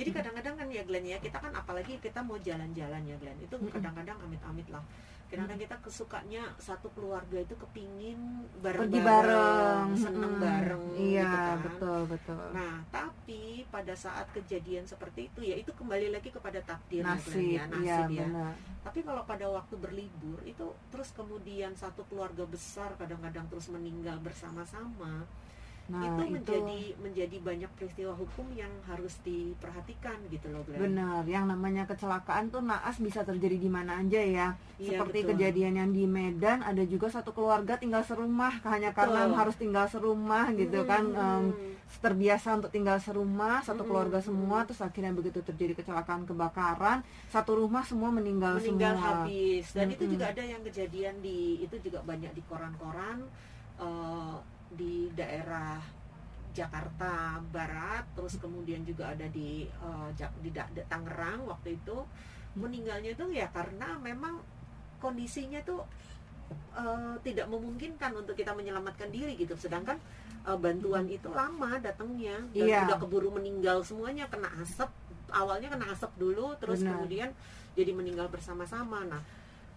jadi 0.00 0.10
kadang-kadang 0.16 0.54
kan 0.56 0.68
ya 0.72 0.82
Glenn 0.88 1.04
ya 1.04 1.18
kita 1.20 1.36
kan 1.36 1.52
apalagi 1.52 2.00
kita 2.00 2.24
mau 2.24 2.40
jalan-jalan 2.40 3.02
ya 3.04 3.16
Glenn. 3.20 3.38
Itu 3.44 3.60
Mm-mm. 3.60 3.68
kadang-kadang 3.68 4.16
amit-amit 4.24 4.66
lah. 4.72 4.80
Kadang-kadang 5.30 5.62
kita 5.62 5.76
kesukanya 5.78 6.42
satu 6.58 6.90
keluarga 6.90 7.38
itu 7.38 7.54
kepingin 7.54 8.18
pergi 8.58 8.98
bareng-bareng 8.98 9.06
bareng. 9.06 9.88
seneng 9.94 10.32
Mm-mm. 10.34 10.42
bareng 10.42 10.84
iya 10.98 11.22
gitu 11.22 11.38
kan. 11.38 11.58
betul 11.62 12.00
betul. 12.10 12.44
Nah, 12.50 12.74
tapi 12.90 13.42
pada 13.70 13.94
saat 13.94 14.26
kejadian 14.34 14.82
seperti 14.90 15.30
itu 15.30 15.40
ya 15.46 15.54
itu 15.54 15.70
kembali 15.70 16.10
lagi 16.10 16.34
kepada 16.34 16.58
takdir 16.66 17.06
ya, 17.06 17.14
Glenn, 17.14 17.20
nasib. 17.20 17.38
ya, 17.38 17.46
iya 17.46 17.64
nasib 17.70 18.08
ya. 18.10 18.26
benar. 18.26 18.54
Tapi 18.80 18.98
kalau 19.06 19.22
pada 19.22 19.46
waktu 19.46 19.74
berlibur 19.78 20.40
itu 20.42 20.66
terus 20.90 21.14
kemudian 21.14 21.76
satu 21.78 22.02
keluarga 22.10 22.42
besar 22.48 22.90
kadang-kadang 22.98 23.46
terus 23.46 23.70
meninggal 23.70 24.18
bersama-sama, 24.18 25.28
nah 25.90 26.06
itu, 26.06 26.22
itu, 26.22 26.32
menjadi 26.38 26.78
menjadi 27.02 27.36
banyak 27.42 27.70
peristiwa 27.74 28.12
hukum 28.14 28.46
yang 28.54 28.70
harus 28.86 29.18
diperhatikan 29.20 30.22
gitu 30.30 30.46
loh, 30.48 30.62
Glenn. 30.62 30.78
benar 30.86 31.26
yang 31.26 31.44
namanya 31.44 31.82
kecelakaan 31.84 32.46
tuh 32.48 32.62
naas 32.62 32.96
bisa 32.96 33.20
terjadi 33.20 33.58
di 33.58 33.66
mana 33.66 33.98
aja 33.98 34.22
ya 34.22 34.48
Iya, 34.78 34.96
seperti 34.96 35.18
betul. 35.20 35.30
kejadian 35.34 35.74
yang 35.76 35.90
di 35.90 36.06
Medan 36.06 36.62
ada 36.62 36.80
juga 36.86 37.10
satu 37.10 37.34
keluarga 37.34 37.76
tinggal 37.76 38.00
serumah 38.00 38.62
hanya 38.64 38.94
karena 38.94 39.26
Betul. 39.26 39.36
harus 39.36 39.56
tinggal 39.58 39.86
serumah 39.86 40.46
gitu 40.54 40.86
kan 40.86 41.04
Hmm. 41.04 41.18
em, 41.20 41.44
terbiasa 42.00 42.54
untuk 42.54 42.70
tinggal 42.70 42.96
serumah 42.96 43.60
satu 43.60 43.82
keluarga 43.82 44.22
semua 44.22 44.62
terus 44.62 44.78
akhirnya 44.78 45.10
begitu 45.10 45.42
terjadi 45.42 45.74
kecelakaan 45.74 46.22
kebakaran 46.22 47.02
satu 47.28 47.58
rumah 47.58 47.82
semua 47.82 48.08
meninggal, 48.08 48.56
meninggal 48.56 48.94
semua 48.94 49.26
habis 49.26 49.64
dan 49.74 49.90
itu 49.90 50.06
Mm-mm. 50.06 50.14
juga 50.14 50.24
ada 50.30 50.42
yang 50.46 50.62
kejadian 50.62 51.18
di 51.18 51.60
itu 51.60 51.76
juga 51.82 51.98
banyak 52.00 52.30
di 52.30 52.42
koran-koran 52.46 53.26
eh, 53.76 54.36
di 54.70 55.10
daerah 55.12 55.78
Jakarta 56.50 57.38
Barat 57.46 58.04
terus 58.12 58.34
kemudian 58.36 58.82
juga 58.82 59.14
ada 59.14 59.26
di 59.26 59.66
Jak- 60.12 60.34
di, 60.38 60.50
Da- 60.50 60.66
di 60.68 60.82
Tangerang 60.84 61.46
waktu 61.46 61.76
itu 61.76 61.96
meninggalnya 62.52 63.14
itu 63.14 63.24
ya 63.30 63.46
karena 63.48 63.94
memang 63.96 64.42
kondisinya 64.98 65.62
tuh 65.62 65.86
eh, 66.74 67.14
tidak 67.22 67.46
memungkinkan 67.46 68.10
untuk 68.12 68.34
kita 68.34 68.50
menyelamatkan 68.50 69.06
diri 69.08 69.38
gitu 69.38 69.54
sedangkan 69.54 69.94
eh, 70.42 70.58
bantuan 70.58 71.06
itu 71.06 71.30
lama 71.30 71.78
datangnya 71.78 72.42
dan 72.50 72.66
Iya. 72.66 72.80
udah 72.86 72.98
keburu 72.98 73.30
meninggal 73.30 73.86
semuanya 73.86 74.26
kena 74.26 74.50
asap 74.58 74.90
awalnya 75.30 75.70
kena 75.70 75.86
asap 75.94 76.10
dulu 76.18 76.58
terus 76.58 76.82
Benar. 76.82 76.98
kemudian 76.98 77.28
jadi 77.78 77.94
meninggal 77.94 78.26
bersama-sama 78.26 79.06
nah 79.06 79.22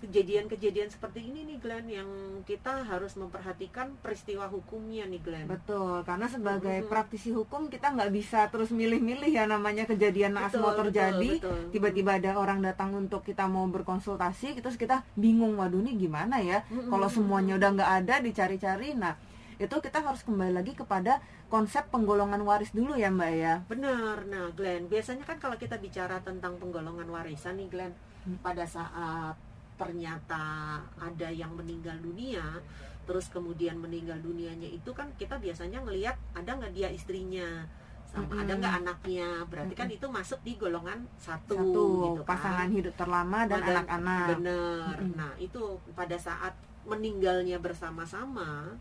kejadian-kejadian 0.04 0.92
seperti 0.92 1.32
ini 1.32 1.48
nih 1.48 1.58
Glenn 1.64 1.88
yang 1.88 2.10
kita 2.44 2.84
harus 2.84 3.16
memperhatikan 3.16 3.96
peristiwa 4.04 4.52
hukumnya 4.52 5.08
nih 5.08 5.24
Glenn 5.24 5.48
betul 5.48 6.04
karena 6.04 6.28
sebagai 6.28 6.84
Mm-mm. 6.84 6.92
praktisi 6.92 7.32
hukum 7.32 7.72
kita 7.72 7.96
nggak 7.96 8.12
bisa 8.12 8.52
terus 8.52 8.76
milih-milih 8.76 9.32
ya 9.32 9.48
namanya 9.48 9.88
kejadian 9.88 10.36
naas 10.36 10.52
mau 10.60 10.76
terjadi 10.76 11.40
betul. 11.40 11.72
tiba-tiba 11.72 12.20
ada 12.20 12.36
orang 12.36 12.60
datang 12.60 12.92
untuk 12.92 13.24
kita 13.24 13.48
mau 13.48 13.64
berkonsultasi 13.72 14.60
terus 14.60 14.76
kita 14.76 15.08
bingung 15.16 15.56
waduh 15.56 15.80
ini 15.80 15.96
gimana 15.96 16.44
ya 16.44 16.68
Mm-mm. 16.68 16.92
kalau 16.92 17.08
semuanya 17.08 17.56
udah 17.56 17.70
nggak 17.72 17.92
ada 18.04 18.16
dicari-cari 18.20 19.00
nah 19.00 19.16
itu 19.56 19.76
kita 19.80 20.04
harus 20.04 20.20
kembali 20.28 20.52
lagi 20.52 20.76
kepada 20.76 21.24
konsep 21.48 21.88
penggolongan 21.88 22.44
waris 22.44 22.76
dulu 22.76 23.00
ya 23.00 23.08
mbak 23.08 23.32
ya 23.32 23.54
Benar. 23.70 24.26
Nah, 24.26 24.50
Glenn, 24.58 24.90
biasanya 24.90 25.24
kan 25.24 25.38
kalau 25.38 25.56
kita 25.56 25.78
bicara 25.78 26.18
tentang 26.26 26.58
penggolongan 26.58 27.06
warisan 27.08 27.62
nih, 27.62 27.70
Glenn, 27.70 27.94
Hmm. 28.24 28.40
pada 28.40 28.64
saat 28.64 29.36
ternyata 29.75 30.80
ada 30.98 31.30
yang 31.34 31.53
meninggal 31.58 31.98
dunia, 32.00 32.62
terus 33.03 33.27
kemudian 33.27 33.75
meninggal 33.82 34.18
dunianya 34.22 34.70
itu 34.70 34.92
kan 34.96 35.12
kita 35.20 35.36
biasanya 35.42 35.84
ngelihat 35.84 36.15
ada 36.38 36.51
nggak 36.56 36.74
dia 36.74 36.89
istrinya, 36.94 37.68
sama 38.08 38.30
Mm-mm. 38.30 38.42
ada 38.46 38.53
nggak 38.62 38.75
anaknya. 38.86 39.30
Berarti 39.50 39.74
kan 39.74 39.89
itu 39.89 40.06
masuk 40.08 40.39
di 40.46 40.53
golongan 40.56 41.03
satu, 41.18 41.58
satu 41.58 41.84
gitu 42.06 42.22
kan. 42.24 42.30
pasangan 42.38 42.70
hidup 42.70 42.94
terlama 42.96 43.39
dan 43.50 43.62
anak-anak 43.62 44.27
Benar. 44.38 44.96
Mm-mm. 45.01 45.13
Nah, 45.18 45.34
itu 45.42 45.62
pada 45.98 46.15
saat 46.15 46.53
meninggalnya 46.84 47.58
bersama-sama, 47.58 48.75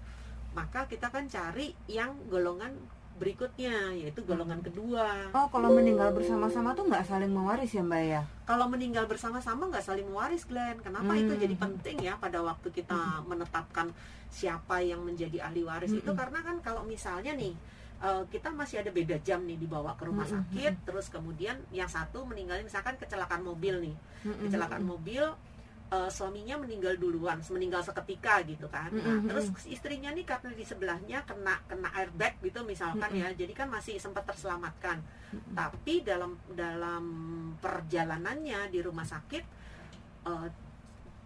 maka 0.53 0.85
kita 0.91 1.09
kan 1.09 1.25
cari 1.31 1.73
yang 1.89 2.13
golongan 2.29 2.77
berikutnya, 3.23 3.95
yaitu 3.95 4.21
golongan 4.23 4.59
kedua. 4.59 5.31
oh 5.31 5.47
kalau 5.47 5.71
meninggal 5.71 6.11
bersama-sama 6.11 6.75
tuh 6.75 6.85
nggak 6.85 7.07
saling 7.07 7.31
mewaris 7.31 7.71
ya 7.71 7.81
mbak 7.81 8.03
ya 8.05 8.23
Kalau 8.43 8.67
meninggal 8.67 9.07
bersama-sama 9.07 9.71
nggak 9.71 9.87
saling 9.87 10.05
mewaris, 10.05 10.43
Glenn. 10.43 10.83
Kenapa 10.83 11.07
Hmm. 11.09 11.23
itu 11.23 11.33
jadi 11.39 11.55
penting 11.55 11.97
ya 12.03 12.19
pada 12.19 12.43
waktu 12.43 12.69
kita 12.69 12.99
menetapkan 13.25 13.95
siapa 14.27 14.83
yang 14.83 15.01
menjadi 15.01 15.39
ahli 15.41 15.63
waris 15.63 15.93
itu? 15.93 16.03
Mm-mm. 16.03 16.19
Karena 16.19 16.43
kan 16.43 16.57
kalau 16.59 16.83
misalnya 16.83 17.33
nih 17.33 17.55
eh, 18.03 18.23
kita 18.29 18.51
masih 18.51 18.83
ada 18.83 18.91
beda 18.91 19.15
jam 19.23 19.47
nih 19.47 19.55
dibawa 19.57 19.95
ke 19.95 20.03
rumah 20.03 20.27
Mm-mm. 20.27 20.43
sakit, 20.51 20.75
terus 20.83 21.07
kemudian 21.07 21.55
yang 21.71 21.87
satu 21.87 22.27
meninggalnya 22.27 22.67
misalkan 22.67 22.99
kecelakaan 22.99 23.41
mobil 23.41 23.79
nih, 23.79 23.95
Mm-mm. 24.27 24.43
kecelakaan 24.43 24.83
mobil 24.83 25.23
eh, 25.93 26.09
suaminya 26.09 26.57
meninggal 26.57 26.97
duluan, 26.97 27.39
meninggal 27.53 27.85
seketika 27.85 28.41
gitu 28.49 28.67
kan. 28.73 28.89
Nah, 28.89 29.21
Mm-mm. 29.21 29.29
terus 29.29 29.53
istrinya 29.69 30.09
nih 30.09 30.25
karena 30.25 30.51
di 30.57 30.65
sebelahnya 30.65 31.21
kena 31.29 31.61
kena 31.69 31.93
airbag 31.93 32.41
gitu 32.41 32.65
misalkan 32.65 33.13
ya, 33.13 33.29
jadi 33.37 33.53
kan 33.53 33.69
masih 33.69 34.01
sempat 34.01 34.25
terselamatkan. 34.25 35.05
Mm-mm. 35.05 35.53
Tapi 35.53 36.01
dalam 36.01 36.41
dalam 36.57 37.05
perjalanannya 37.61 38.73
di 38.73 38.81
rumah 38.81 39.05
sakit 39.05 39.45
eh, 40.27 40.49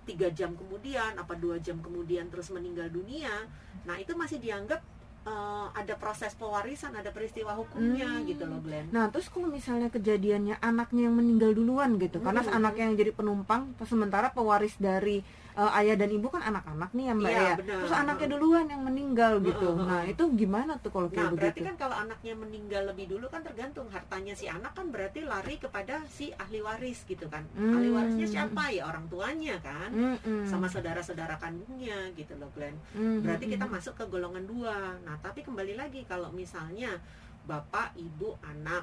tiga 0.07 0.31
jam 0.31 0.55
kemudian, 0.55 1.19
apa 1.19 1.35
dua 1.35 1.59
jam 1.59 1.83
kemudian 1.83 2.31
terus 2.31 2.55
meninggal 2.55 2.87
dunia, 2.91 3.43
nah 3.83 3.99
itu 3.99 4.15
masih 4.15 4.39
dianggap 4.39 4.79
eh, 5.27 5.67
ada 5.75 5.95
proses 5.99 6.33
pewarisan, 6.33 6.95
ada 6.95 7.11
peristiwa 7.11 7.51
hukumnya 7.53 8.07
Hmm. 8.07 8.25
gitu 8.25 8.47
loh 8.47 8.63
Glenn. 8.63 8.87
Nah, 8.95 9.11
terus 9.11 9.27
kalau 9.27 9.51
misalnya 9.51 9.91
kejadiannya 9.91 10.63
anaknya 10.63 11.11
yang 11.11 11.19
meninggal 11.19 11.51
duluan 11.51 11.99
gitu, 11.99 12.23
karena 12.23 12.47
Mm-mm. 12.47 12.57
anaknya 12.57 12.85
yang 12.87 12.97
jadi 12.97 13.11
penumpang, 13.11 13.75
sementara 13.85 14.31
pewaris 14.31 14.79
dari 14.79 15.27
eh, 15.57 15.79
ayah 15.81 15.97
dan 15.97 16.09
ibu 16.09 16.29
kan 16.29 16.45
anak-anak 16.45 16.93
nih 16.93 17.05
ya 17.09 17.15
mbak 17.15 17.31
Iya, 17.31 17.41
ya. 17.41 17.55
benar. 17.57 17.79
Terus 17.81 17.95
anaknya 17.97 18.29
duluan 18.31 18.67
yang 18.69 18.83
meninggal 18.83 19.33
gitu. 19.41 19.69
Mm-mm. 19.73 19.89
Nah, 19.89 20.03
itu 20.05 20.23
gimana 20.37 20.73
tuh 20.79 20.91
kalau 20.93 21.09
Nah, 21.09 21.15
kayak 21.17 21.31
berarti 21.33 21.49
begitu? 21.57 21.67
kan 21.67 21.77
kalau 21.77 21.97
anaknya 21.97 22.35
meninggal 22.37 22.83
lebih 22.87 23.07
dulu 23.09 23.27
kan 23.27 23.41
tergantung 23.41 23.89
hartanya 23.89 24.33
si 24.33 24.47
anak 24.47 24.73
kan 24.73 24.87
berarti 24.93 25.25
lari 25.25 25.57
kepada 25.57 26.05
si 26.07 26.29
ahli 26.37 26.61
waris 26.61 27.03
gitu 27.05 27.27
kan. 27.27 27.43
Hmm. 27.57 27.73
Ahli 27.73 27.89
warisnya 27.89 28.29
siapa 28.29 28.69
ya 28.69 28.85
orang 28.85 29.09
tuanya 29.09 29.57
kan, 29.59 29.89
Mm-mm. 29.91 30.45
sama 30.45 30.69
saudara-saudara 30.69 31.35
kandungnya 31.37 32.13
gitu 32.13 32.37
loh 32.37 32.53
Glenn. 32.53 32.77
Mm-mm. 32.93 33.25
Berarti 33.25 33.49
kita 33.49 33.65
masuk 33.65 33.97
ke 33.97 34.05
golongan 34.07 34.45
dua. 34.45 35.01
Nah, 35.03 35.17
tapi 35.19 35.41
kembali 35.41 35.73
lagi 35.73 36.05
kalau 36.05 36.29
misalnya 36.31 37.01
bapak, 37.43 37.95
ibu, 37.95 38.35
anak 38.43 38.83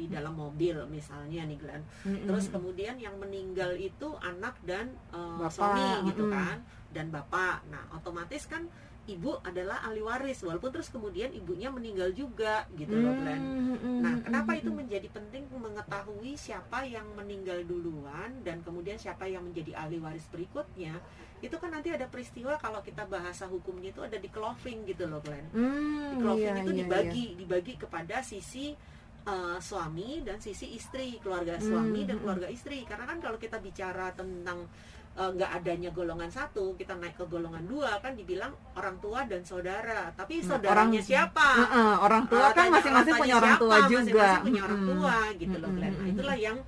di 0.00 0.06
dalam 0.08 0.32
mobil 0.32 0.80
misalnya 0.88 1.44
nih 1.44 1.60
Glenn. 1.60 1.84
Mm-mm. 2.08 2.24
Terus 2.24 2.48
kemudian 2.48 2.96
yang 2.96 3.20
meninggal 3.20 3.76
itu 3.76 4.16
anak 4.24 4.56
dan 4.64 4.96
Bapak, 5.12 5.52
suami 5.52 6.08
gitu 6.08 6.24
mm. 6.24 6.32
kan 6.32 6.56
dan 6.90 7.12
bapak. 7.12 7.68
Nah, 7.68 7.84
otomatis 7.92 8.48
kan 8.48 8.64
ibu 9.08 9.36
adalah 9.42 9.82
ahli 9.84 10.00
waris 10.00 10.40
walaupun 10.46 10.70
terus 10.70 10.88
kemudian 10.88 11.34
ibunya 11.34 11.66
meninggal 11.68 12.14
juga 12.14 12.64
gitu 12.78 12.94
loh 12.94 13.12
Glenn. 13.20 13.42
Mm-mm. 13.42 13.98
Nah, 14.00 14.14
kenapa 14.24 14.56
itu 14.56 14.70
menjadi 14.72 15.08
penting 15.12 15.50
mengetahui 15.50 16.38
siapa 16.38 16.86
yang 16.86 17.06
meninggal 17.18 17.60
duluan 17.66 18.40
dan 18.46 18.64
kemudian 18.64 18.96
siapa 18.96 19.26
yang 19.28 19.44
menjadi 19.44 19.76
ahli 19.76 19.98
waris 20.00 20.24
berikutnya? 20.30 20.96
Itu 21.40 21.56
kan 21.56 21.72
nanti 21.72 21.88
ada 21.88 22.04
peristiwa 22.04 22.60
kalau 22.60 22.84
kita 22.84 23.08
bahasa 23.08 23.48
hukumnya 23.48 23.90
itu 23.96 24.04
ada 24.04 24.20
di 24.20 24.28
closing 24.28 24.84
gitu 24.84 25.08
loh, 25.08 25.24
Glenn. 25.24 25.48
Mm, 25.56 26.04
Di 26.12 26.16
closing 26.20 26.52
iya, 26.52 26.62
itu 26.62 26.72
iya, 26.76 26.80
dibagi, 26.84 27.26
dibagi 27.40 27.74
kepada 27.80 28.16
sisi 28.20 28.76
uh, 29.22 29.58
suami 29.58 30.22
dan 30.22 30.36
sisi 30.36 30.72
istri, 30.72 31.18
keluarga 31.18 31.56
suami 31.56 32.02
Hmm, 32.02 32.08
dan 32.08 32.16
hmm. 32.16 32.22
keluarga 32.22 32.48
istri. 32.48 32.84
Karena 32.84 33.04
kan 33.04 33.18
kalau 33.18 33.36
kita 33.36 33.58
bicara 33.58 34.12
tentang 34.12 34.64
uh, 35.12 35.30
nggak 35.30 35.50
adanya 35.56 35.90
golongan 35.90 36.28
satu, 36.28 36.72
kita 36.74 36.94
naik 36.94 37.14
ke 37.14 37.24
golongan 37.24 37.64
dua 37.64 37.98
kan 37.98 38.14
dibilang 38.14 38.50
orang 38.74 38.96
tua 38.98 39.26
dan 39.26 39.42
saudara. 39.42 40.08
Tapi 40.14 40.40
Nah, 40.40 40.46
saudaranya 40.54 40.96
orang- 40.96 41.04
siapa? 41.04 41.48
Heeh, 41.58 41.92
orang 41.98 42.24
tua 42.26 42.46
Ah, 42.46 42.52
kan 42.54 42.66
masing-masing 42.70 43.14
punya 43.18 43.34
orang 43.36 43.54
siapa, 43.54 43.62
tua 43.62 43.76
juga. 43.76 43.98
masing-masing 43.98 44.44
punya 44.44 44.60
orang 44.62 44.80
Mm-mm. 44.80 44.90
tua 44.94 45.16
gitu 45.34 45.56
loh 45.58 45.70
Glenn. 45.70 45.82
Nah, 45.82 45.98
Mm-mm. 45.98 46.12
itulah 46.14 46.36
yang 46.38 46.58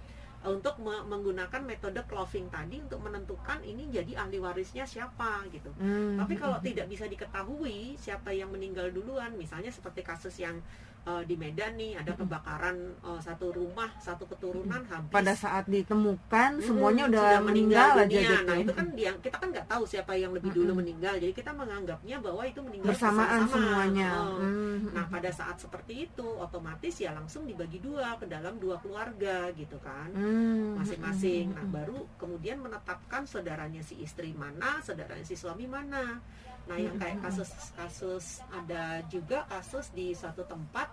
uh, 0.43 0.51
untuk 0.51 0.75
me- 0.79 1.05
menggunakan 1.07 1.61
metode 1.63 2.01
cloving 2.05 2.47
tadi 2.51 2.77
untuk 2.79 2.99
menentukan 2.99 3.59
ini 3.63 3.87
jadi 3.89 4.13
ahli 4.19 4.39
warisnya 4.39 4.83
siapa 4.85 5.47
gitu. 5.49 5.71
Mm. 5.79 6.19
Tapi 6.19 6.35
kalau 6.35 6.59
tidak 6.59 6.91
bisa 6.91 7.07
diketahui 7.07 7.95
siapa 7.97 8.35
yang 8.35 8.51
meninggal 8.51 8.91
duluan, 8.91 9.31
misalnya 9.35 9.71
seperti 9.71 10.03
kasus 10.03 10.35
yang 10.37 10.59
eh, 11.03 11.23
di 11.27 11.35
Medan 11.35 11.75
nih 11.75 11.99
ada 11.99 12.13
kebakaran 12.15 12.77
eh, 12.95 13.21
satu 13.21 13.51
rumah 13.51 13.91
satu 13.99 14.25
keturunan 14.31 14.83
habis 14.87 15.11
pada 15.11 15.35
saat 15.35 15.67
ditemukan 15.67 16.63
semuanya 16.63 17.11
udah 17.11 17.23
sudah 17.23 17.41
meninggal, 17.43 17.93
aja 17.99 18.05
dunia. 18.07 18.21
gitu 18.23 18.35
Nah 18.47 18.57
itu 18.63 18.73
kan 18.73 18.87
dia, 18.95 19.11
kita 19.19 19.37
kan 19.39 19.49
nggak 19.51 19.67
tahu 19.67 19.83
siapa 19.83 20.13
yang 20.15 20.33
lebih 20.33 20.51
dulu 20.53 20.79
meninggal, 20.79 21.15
jadi 21.19 21.33
kita 21.33 21.51
menganggapnya 21.51 22.17
bahwa 22.23 22.43
itu 22.47 22.61
meninggal 22.63 22.89
bersamaan 22.95 23.41
bersama-sama. 23.43 23.53
semuanya. 23.53 24.11
Hmm. 24.39 24.79
Nah 24.93 25.05
pada 25.09 25.31
saat 25.33 25.57
seperti 25.59 25.95
itu 26.07 26.27
otomatis 26.39 26.95
ya 26.99 27.11
langsung 27.13 27.47
dibagi 27.47 27.83
dua 27.83 28.15
ke 28.21 28.27
dalam 28.31 28.59
dua 28.63 28.79
keluarga 28.79 29.51
gitu 29.55 29.77
kan 29.83 30.11
Hmm. 30.13 30.79
masing-masing. 30.79 31.51
Nah 31.55 31.65
Hmm. 31.67 31.75
baru 31.75 31.99
kemudian 32.17 32.63
menetapkan 32.63 33.27
saudaranya 33.27 33.83
si 33.83 33.99
istri 34.01 34.31
mana, 34.37 34.79
saudaranya 34.85 35.25
si 35.25 35.35
suami 35.35 35.67
mana. 35.67 36.21
Nah 36.69 36.79
yang 36.79 36.97
kayak 36.97 37.19
kasus-kasus 37.21 38.25
ada 38.49 39.03
juga 39.07 39.45
kasus 39.47 39.91
di 39.91 40.15
suatu 40.15 40.43
tempat 40.45 40.89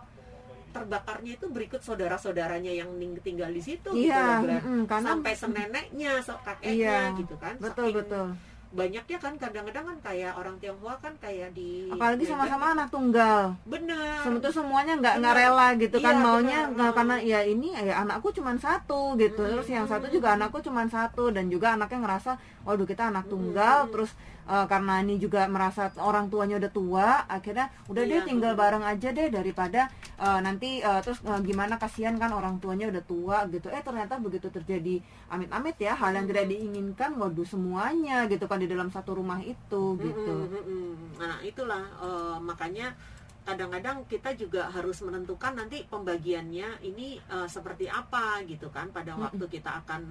terbakarnya 0.69 1.33
itu 1.33 1.49
berikut 1.49 1.81
saudara-saudaranya 1.81 2.69
yang 2.69 2.89
tinggal 3.19 3.49
di 3.49 3.57
situ 3.57 3.89
gitu 3.89 4.05
iya 4.05 4.37
loh, 4.37 4.45
Glenn. 4.45 4.61
mm-mm, 4.61 4.79
karena 4.85 5.07
sampai 5.09 5.33
seneneknya, 5.33 6.11
so 6.21 6.37
kakeknya 6.45 6.73
Iya, 6.77 6.99
gitu 7.17 7.35
kan. 7.41 7.53
betul 7.57 7.89
Saking 7.89 7.97
betul 7.97 8.27
Banyaknya 8.69 9.17
kan 9.17 9.33
kadang-kadang 9.33 9.81
kan 9.81 9.97
kayak 10.05 10.37
orang 10.37 10.61
Tionghoa 10.61 10.93
kan 11.01 11.17
kayak 11.17 11.57
di 11.57 11.89
apalagi 11.89 12.21
sama-sama 12.21 12.77
anak 12.77 12.93
tunggal 12.93 13.57
bener 13.65 14.21
Sebetulnya 14.21 14.53
semuanya 14.53 14.93
nggak 14.93 15.15
nggak 15.25 15.33
Benar. 15.33 15.49
rela 15.49 15.67
gitu 15.73 15.97
kan 15.97 16.13
Iya, 16.13 16.21
maunya 16.21 16.59
benar. 16.61 16.73
nggak 16.77 16.91
karena 16.93 17.15
ya 17.17 17.39
ini 17.41 17.67
ya 17.73 17.95
anakku 17.97 18.29
cuma 18.29 18.53
satu 18.61 19.17
gitu 19.17 19.41
Mm-mm. 19.41 19.57
terus 19.57 19.67
yang 19.73 19.89
satu 19.89 20.05
juga 20.13 20.37
anakku 20.37 20.61
cuma 20.61 20.85
satu 20.85 21.33
dan 21.33 21.49
juga 21.49 21.73
anaknya 21.73 21.97
ngerasa 22.05 22.31
waduh 22.69 22.85
kita 22.85 23.09
anak 23.09 23.25
tunggal 23.25 23.85
Mm-mm. 23.85 23.91
terus 23.91 24.11
eh, 24.45 24.65
karena 24.65 25.01
ini 25.01 25.17
juga 25.17 25.49
merasa 25.49 25.89
orang 25.97 26.29
tuanya 26.29 26.61
udah 26.61 26.69
tua 26.69 27.07
akhirnya 27.25 27.73
udah 27.85 28.03
deh 28.03 28.21
Iya, 28.21 28.27
tinggal 28.29 28.53
benar. 28.53 28.61
bareng 28.77 28.83
aja 28.85 29.09
deh 29.09 29.27
daripada 29.27 29.81
eh, 30.15 30.39
nanti 30.39 30.69
eh, 30.79 30.99
terus 31.01 31.17
eh, 31.21 31.41
gimana 31.41 31.75
kasihan 31.75 32.13
kan 32.15 32.29
orang 32.29 32.61
tuanya 32.61 32.85
udah 32.87 33.03
tua 33.03 33.37
gitu 33.49 33.67
eh 33.67 33.81
ternyata 33.81 34.17
begitu 34.17 34.47
terjadi 34.47 35.01
amit-amit 35.27 35.75
ya 35.77 35.93
hal 35.93 36.13
yang 36.13 36.25
tidak 36.25 36.45
diinginkan 36.47 37.17
waduh 37.17 37.43
semuanya 37.43 38.29
gitu 38.29 38.45
kan 38.45 38.61
di 38.61 38.69
dalam 38.69 38.87
satu 38.87 39.17
rumah 39.17 39.41
itu 39.41 39.83
gitu 39.97 40.35
Mm-mm, 40.45 40.53
mm-mm. 40.53 40.89
Nah 41.17 41.41
itulah 41.41 41.81
eh, 41.99 42.37
makanya 42.39 42.93
kadang-kadang 43.39 44.05
kita 44.05 44.37
juga 44.37 44.69
harus 44.69 45.01
menentukan 45.01 45.57
nanti 45.57 45.81
pembagiannya 45.83 46.85
ini 46.85 47.17
eh, 47.17 47.47
seperti 47.49 47.89
apa 47.89 48.45
gitu 48.45 48.69
kan 48.69 48.93
pada 48.93 49.17
waktu 49.17 49.41
kita 49.49 49.81
akan 49.81 50.05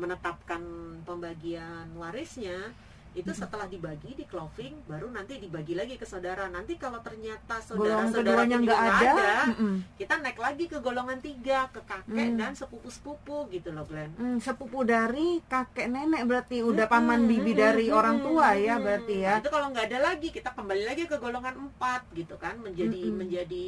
menetapkan 0.00 0.62
pembagian 1.04 1.92
warisnya 1.94 2.72
itu 3.10 3.26
setelah 3.34 3.66
dibagi 3.66 4.14
di 4.14 4.22
cloving 4.22 4.86
baru 4.86 5.10
nanti 5.10 5.42
dibagi 5.42 5.74
lagi 5.74 5.98
ke 5.98 6.06
saudara 6.06 6.46
nanti 6.46 6.78
kalau 6.78 7.02
ternyata 7.02 7.58
golongan 7.66 8.06
saudara-saudara 8.06 8.46
keduanya 8.46 8.54
juga 8.54 8.70
nggak 8.70 8.82
ada, 8.86 9.18
mm-mm. 9.50 9.74
kita 9.98 10.14
naik 10.22 10.38
lagi 10.38 10.64
ke 10.70 10.78
golongan 10.78 11.18
tiga 11.18 11.66
ke 11.74 11.82
kakek 11.82 12.28
Hmm. 12.30 12.38
dan 12.38 12.52
sepupu-sepupu 12.54 13.50
gitu 13.50 13.74
loh 13.74 13.82
Glenn 13.82 14.14
Hmm, 14.14 14.38
sepupu 14.38 14.86
dari 14.86 15.42
kakek 15.42 15.90
nenek 15.90 16.22
berarti 16.22 16.62
udah 16.62 16.86
Mm-mm, 16.86 16.94
paman 17.02 17.20
bibi 17.26 17.50
mm-mm, 17.50 17.58
dari 17.58 17.86
orang 17.90 18.22
tua 18.22 18.54
ya 18.54 18.78
berarti 18.78 19.14
ya. 19.18 19.34
Nah, 19.34 19.42
itu 19.42 19.50
kalau 19.50 19.66
nggak 19.74 19.86
ada 19.90 19.98
lagi 20.06 20.28
kita 20.30 20.50
kembali 20.54 20.82
lagi 20.86 21.02
ke 21.10 21.16
golongan 21.18 21.54
empat 21.66 22.06
gitu 22.14 22.38
kan 22.38 22.62
menjadi 22.62 23.02
Mm-mm. 23.10 23.18
menjadi 23.18 23.66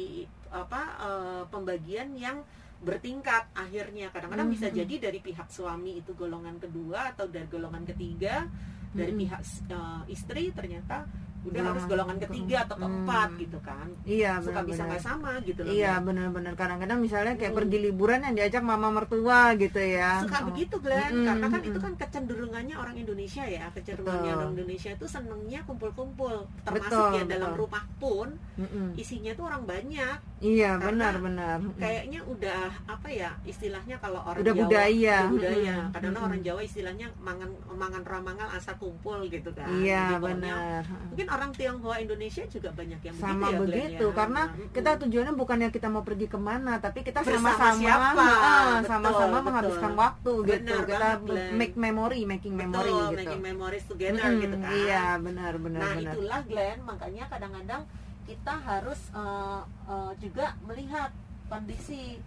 apa 0.55 0.81
eh, 1.03 1.43
pembagian 1.51 2.15
yang 2.15 2.39
bertingkat 2.83 3.43
akhirnya 3.53 4.07
kadang-kadang 4.09 4.49
bisa 4.49 4.67
Mm-mm. 4.67 4.79
jadi 4.79 4.95
dari 5.01 5.19
pihak 5.19 5.47
suami 5.47 5.97
itu 5.97 6.11
golongan 6.13 6.55
kedua 6.57 7.09
atau 7.09 7.25
dari 7.25 7.47
golongan 7.47 7.83
ketiga 7.85 8.43
dari 8.89 9.09
Mm-mm. 9.09 9.21
pihak 9.23 9.41
eh, 9.67 10.01
istri 10.07 10.51
ternyata 10.51 11.07
udah 11.43 11.51
Golongan 11.51 11.71
harus 11.75 11.83
golongan 11.85 12.17
ke- 12.17 12.23
ketiga 12.25 12.57
atau 12.63 12.75
keempat 12.77 13.29
Hmm. 13.29 13.41
gitu 13.41 13.59
kan 13.59 13.87
Iya 14.05 14.31
suka 14.39 14.63
bisa 14.63 14.79
benar-benar. 14.79 14.87
nggak 14.87 15.03
sama 15.03 15.31
gitu 15.41 15.59
loh 15.59 15.73
Iya 15.73 15.93
benar-benar 15.99 16.53
kadang-kadang 16.55 16.99
misalnya 16.99 17.33
kayak 17.35 17.51
Mm. 17.51 17.59
pergi 17.59 17.77
liburan 17.81 18.19
yang 18.21 18.33
diajak 18.33 18.63
mama 18.63 18.87
mertua 18.89 19.41
gitu 19.53 19.75
ya. 19.75 20.23
suka 20.23 20.39
Oh. 20.39 20.47
begitu 20.47 20.75
Glenn 20.79 21.11
Mm-mm, 21.13 21.25
karena 21.25 21.47
kan 21.49 21.61
itu 21.61 21.79
kan 21.81 21.93
kecenderungannya 21.97 22.75
orang 22.77 22.95
Indonesia 22.95 23.43
ya 23.43 23.67
kecenderungannya 23.69 24.23
Betul. 24.25 24.39
orang 24.39 24.51
Indonesia 24.53 24.89
itu 24.93 25.05
senengnya 25.05 25.59
kumpul-kumpul 25.63 26.33
termasuk 26.63 26.95
Betul, 26.95 27.11
ya 27.13 27.23
dalam 27.29 27.49
betul. 27.49 27.61
rumah 27.61 27.83
pun 27.97 28.27
Mm-mm. 28.55 28.87
isinya 28.95 29.31
tuh 29.33 29.43
orang 29.43 29.63
banyak 29.65 30.17
Iya 30.43 30.75
Karena 30.75 31.07
benar-benar. 31.07 31.57
kayaknya 31.79 32.19
udah 32.27 32.61
apa 32.83 33.07
ya 33.07 33.31
istilahnya 33.43 33.95
kalau 33.97 34.19
orang 34.21 34.43
Udah 34.43 34.51
Jawa 34.51 34.63
budaya. 34.67 35.17
udah 35.23 35.31
budaya 35.31 35.75
Mm-mm, 35.79 35.93
kadang 35.95 36.11
mm-mm. 36.11 36.27
orang 36.27 36.41
Jawa 36.43 36.61
istilahnya 36.61 37.07
mangan 37.17 37.49
mangan 37.71 38.03
ramangal 38.03 38.47
asa 38.51 38.75
kumpul 38.75 39.23
gitu 39.25 39.55
kan 39.55 39.71
Iya 39.71 40.19
benar. 40.19 40.83
mungkin 41.07 41.27
orang 41.31 41.49
Tionghoa 41.55 41.95
Indonesia 41.97 42.43
juga 42.45 42.69
banyak 42.75 42.99
yang 43.01 43.15
sama 43.15 43.47
begitu 43.47 43.55
ya 43.55 43.59
begitu 43.87 44.05
ya. 44.05 44.13
karena 44.13 44.41
kita 44.75 44.91
tujuannya 44.99 45.33
bukannya 45.33 45.69
kita 45.71 45.87
mau 45.87 46.03
pergi 46.03 46.27
ke 46.27 46.35
mana 46.35 46.73
tapi 46.77 46.99
kita 47.01 47.23
sama-sama 47.23 47.95
ah, 48.11 48.83
sama-sama 48.83 49.37
betul. 49.39 49.45
menghabiskan 49.47 49.91
waktu 49.95 50.31
gitu 50.43 50.59
Benar 50.59 50.83
kita 50.83 50.99
banget, 50.99 51.19
Glenn. 51.23 51.51
make 51.55 51.75
memory 51.79 52.21
making 52.25 52.53
memory 52.53 52.91
Betul, 52.91 53.07
gitu 53.09 53.19
making 53.23 53.41
memories 53.41 53.85
together 53.87 54.27
Mm-mm, 54.27 54.43
gitu 54.43 54.55
kan 54.59 54.71
iya 54.75 55.03
benar 55.17 55.53
benar 55.55 55.79
Nah 55.79 55.93
benar 55.95 56.13
itulah 56.13 56.39
Glenn, 56.43 56.77
makanya 56.83 57.23
kadang-kadang 57.31 57.81
kita 58.23 58.53
harus 58.63 58.99
eh, 59.13 59.61
eh, 59.89 60.11
juga 60.23 60.55
melihat 60.63 61.11
kondisi 61.51 62.17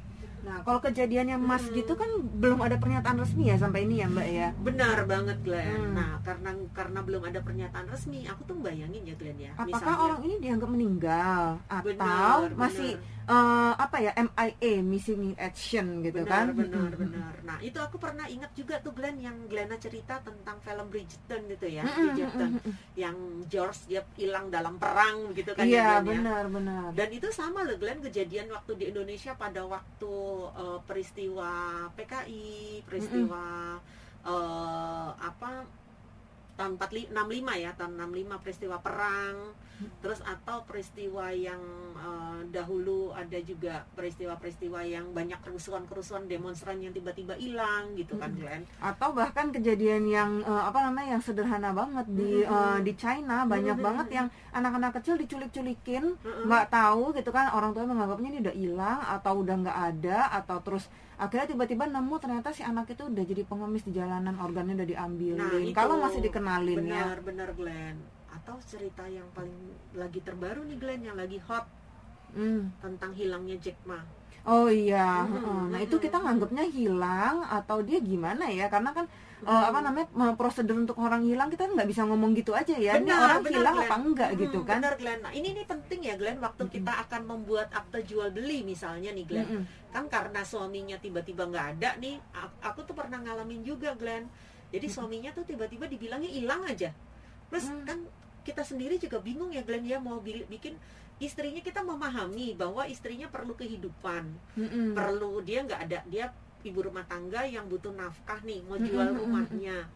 nah 0.47 0.63
kalau 0.63 0.79
kejadiannya 0.79 1.37
mas 1.37 1.67
Mm-mm. 1.67 1.83
gitu 1.83 1.93
kan 1.99 2.07
belum 2.39 2.63
ada 2.63 2.79
pernyataan 2.79 3.19
resmi 3.19 3.51
ya 3.51 3.59
sampai 3.59 3.83
ini 3.83 3.99
ya 3.99 4.07
mbak 4.07 4.29
ya 4.31 4.49
benar 4.63 5.03
banget 5.05 5.39
Glenn. 5.43 5.75
Hmm. 5.75 5.95
Nah 5.99 6.11
karena 6.23 6.51
karena 6.71 7.01
belum 7.03 7.23
ada 7.27 7.41
pernyataan 7.43 7.87
resmi, 7.89 8.27
aku 8.31 8.47
tuh 8.47 8.57
bayangin 8.61 9.03
ya 9.03 9.15
Glenn 9.19 9.39
ya. 9.39 9.53
apakah 9.57 9.67
misalnya, 9.83 9.99
orang 10.07 10.21
ini 10.23 10.35
dianggap 10.39 10.71
meninggal 10.71 11.43
atau 11.67 11.83
benar, 11.91 12.39
masih 12.55 12.91
benar. 12.95 13.35
eh, 13.35 13.73
apa 13.75 13.97
ya 13.99 14.13
MIA 14.15 14.73
missing 14.83 15.21
in 15.27 15.35
action 15.37 15.87
gitu 16.01 16.23
benar, 16.23 16.47
kan 16.47 16.55
benar 16.55 16.91
benar 16.95 17.33
nah 17.43 17.59
itu 17.59 17.79
aku 17.81 17.97
pernah 17.99 18.27
ingat 18.27 18.53
juga 18.55 18.79
tuh 18.79 18.93
Glenn 18.95 19.19
yang 19.19 19.35
Glenna 19.51 19.75
cerita 19.79 20.23
tentang 20.23 20.63
film 20.63 20.87
Bridgerton 20.87 21.43
gitu 21.51 21.67
ya 21.67 21.83
Mm-mm, 21.83 21.99
Bridgerton 21.99 22.51
mm-mm. 22.59 22.73
yang 22.95 23.17
George 23.51 23.81
dia 23.91 24.03
hilang 24.15 24.47
dalam 24.51 24.79
perang 24.79 25.31
gitu 25.35 25.55
kan 25.55 25.67
iya 25.67 25.99
ya, 25.99 26.05
ya. 26.05 26.07
benar 26.07 26.45
benar 26.47 26.89
dan 26.95 27.09
itu 27.11 27.29
sama 27.33 27.67
loh 27.67 27.75
Glenn 27.79 27.99
kejadian 27.99 28.51
waktu 28.53 28.73
di 28.79 28.85
Indonesia 28.91 29.33
pada 29.35 29.63
waktu 29.67 30.13
eh, 30.45 30.79
peristiwa 30.85 31.53
PKI 31.97 32.83
peristiwa 32.87 33.77
eh, 34.25 35.11
apa 35.17 35.51
tahun 36.57 36.81
45 36.81 37.13
65 37.13 37.65
ya 37.65 37.71
tahun 37.77 37.93
65 38.01 38.43
peristiwa 38.43 38.77
perang 38.81 39.37
terus 40.01 40.21
atau 40.25 40.65
peristiwa 40.65 41.29
yang 41.33 41.61
eh, 41.97 42.41
dahulu 42.53 43.13
ada 43.13 43.39
juga 43.43 43.85
peristiwa-peristiwa 43.93 44.81
yang 44.87 45.07
banyak 45.13 45.37
kerusuhan-kerusuhan 45.45 46.25
demonstran 46.27 46.81
yang 46.81 46.93
tiba-tiba 46.97 47.37
hilang 47.37 47.93
gitu 47.97 48.17
kan 48.17 48.33
Mm-mm. 48.33 48.41
Glenn 48.41 48.63
atau 48.81 49.13
bahkan 49.13 49.53
kejadian 49.53 50.09
yang 50.09 50.31
eh, 50.41 50.63
apa 50.65 50.89
namanya 50.89 51.19
yang 51.19 51.23
sederhana 51.23 51.77
banget 51.77 52.07
di 52.09 52.45
Mm-mm. 52.45 52.53
eh, 52.53 52.79
di 52.85 52.93
China 52.97 53.45
banyak 53.45 53.77
Mm-mm. 53.77 53.87
banget 53.87 54.09
yang 54.13 54.27
anak-anak 54.53 54.97
kecil 55.01 55.21
diculik-culikin 55.21 56.17
Mm-mm. 56.17 56.45
nggak 56.49 56.73
tahu 56.73 57.13
gitu 57.13 57.31
kan 57.31 57.53
orang 57.53 57.77
tua 57.77 57.85
menganggapnya 57.85 58.29
ini 58.33 58.39
udah 58.45 58.55
hilang 58.57 59.01
atau 59.05 59.33
udah 59.45 59.55
nggak 59.61 59.79
ada 59.93 60.19
atau 60.43 60.59
terus 60.65 60.89
akhirnya 61.17 61.49
tiba-tiba 61.49 61.89
nemu 61.89 62.15
ternyata 62.21 62.53
si 62.53 62.61
anak 62.61 62.93
itu 62.93 63.09
udah 63.09 63.25
jadi 63.25 63.43
pengemis 63.49 63.89
di 63.89 63.97
jalanan 63.97 64.37
organnya 64.37 64.77
udah 64.77 64.89
diambilin 64.89 65.41
Nah, 65.41 65.73
kalau 65.73 65.97
masih 66.01 66.21
dikenalin 66.21 66.85
ya 66.85 67.09
benar-benar 67.09 67.51
Glenn 67.57 67.97
atau 68.47 68.63
cerita 68.63 69.03
yang 69.11 69.27
paling 69.35 69.59
lagi 69.93 70.23
terbaru 70.23 70.63
nih 70.63 70.79
Glenn 70.79 71.03
yang 71.03 71.19
lagi 71.19 71.43
hot 71.43 71.67
Hmm. 72.31 72.69
tentang 72.79 73.11
hilangnya 73.11 73.57
Jack 73.59 73.79
Ma 73.83 73.99
Oh 74.47 74.71
iya, 74.71 75.27
heeh. 75.27 75.61
nah 75.73 75.81
itu 75.83 75.99
mm-mm. 75.99 76.05
kita 76.07 76.23
nganggapnya 76.23 76.65
hilang 76.71 77.43
atau 77.51 77.83
dia 77.83 77.99
gimana 77.99 78.47
ya? 78.47 78.71
Karena 78.71 78.95
kan 78.95 79.11
eh, 79.43 79.65
apa 79.71 79.79
namanya 79.83 80.07
prosedur 80.39 80.79
untuk 80.79 80.97
orang 81.03 81.27
hilang 81.27 81.51
kita 81.51 81.67
nggak 81.67 81.89
bisa 81.91 82.07
ngomong 82.07 82.31
gitu 82.39 82.55
aja 82.55 82.79
ya. 82.79 82.95
Ini 82.95 83.11
Benar, 83.11 83.19
orang 83.19 83.43
benar, 83.43 83.53
hilang 83.59 83.75
Glenn. 83.75 83.91
apa 83.91 83.97
enggak 83.99 84.31
Hmm, 84.31 84.41
gitu 84.43 84.59
kan? 84.63 84.79
Benar 84.79 84.95
Glenn. 85.01 85.21
Nah, 85.27 85.33
ini 85.35 85.49
ini 85.51 85.63
penting 85.67 86.01
ya 86.07 86.15
Glenn 86.15 86.39
waktu 86.39 86.63
Mm-mm. 86.63 86.75
kita 86.79 86.93
akan 87.05 87.23
membuat 87.27 87.69
akte 87.75 87.99
jual 88.07 88.31
beli 88.31 88.63
misalnya 88.63 89.11
nih 89.11 89.27
Glenn. 89.27 89.51
Mm-mm. 89.51 89.63
Kan 89.91 90.05
karena 90.07 90.41
suaminya 90.47 90.97
tiba-tiba 91.03 91.43
nggak 91.51 91.67
ada 91.79 91.91
nih, 91.99 92.15
aku 92.63 92.87
tuh 92.87 92.95
pernah 92.95 93.19
ngalamin 93.19 93.67
juga 93.67 93.99
Glenn. 93.99 94.31
Jadi 94.71 94.87
suaminya 94.87 95.31
tuh 95.35 95.43
tiba-tiba 95.43 95.91
dibilangnya 95.91 96.31
hilang 96.31 96.63
aja. 96.63 96.95
Terus 97.51 97.67
Hmm. 97.67 97.83
kan 97.83 97.99
kita 98.47 98.63
sendiri 98.63 99.03
juga 99.03 99.19
bingung 99.19 99.51
ya 99.51 99.67
Glenn 99.67 99.83
ya 99.83 99.99
mau 99.99 100.23
bikin 100.23 100.79
istrinya 101.19 101.59
kita 101.59 101.83
memahami 101.83 102.55
bahwa 102.55 102.87
istrinya 102.87 103.27
perlu 103.27 103.59
kehidupan, 103.59 104.31
Mm-mm. 104.55 104.95
perlu 104.95 105.43
dia 105.43 105.67
nggak 105.67 105.81
ada 105.91 105.99
dia 106.07 106.31
ibu 106.63 106.79
rumah 106.87 107.03
tangga 107.11 107.43
yang 107.43 107.67
butuh 107.67 107.91
nafkah 107.91 108.39
nih 108.47 108.63
mau 108.63 108.79
jual 108.79 109.11
rumahnya 109.19 109.91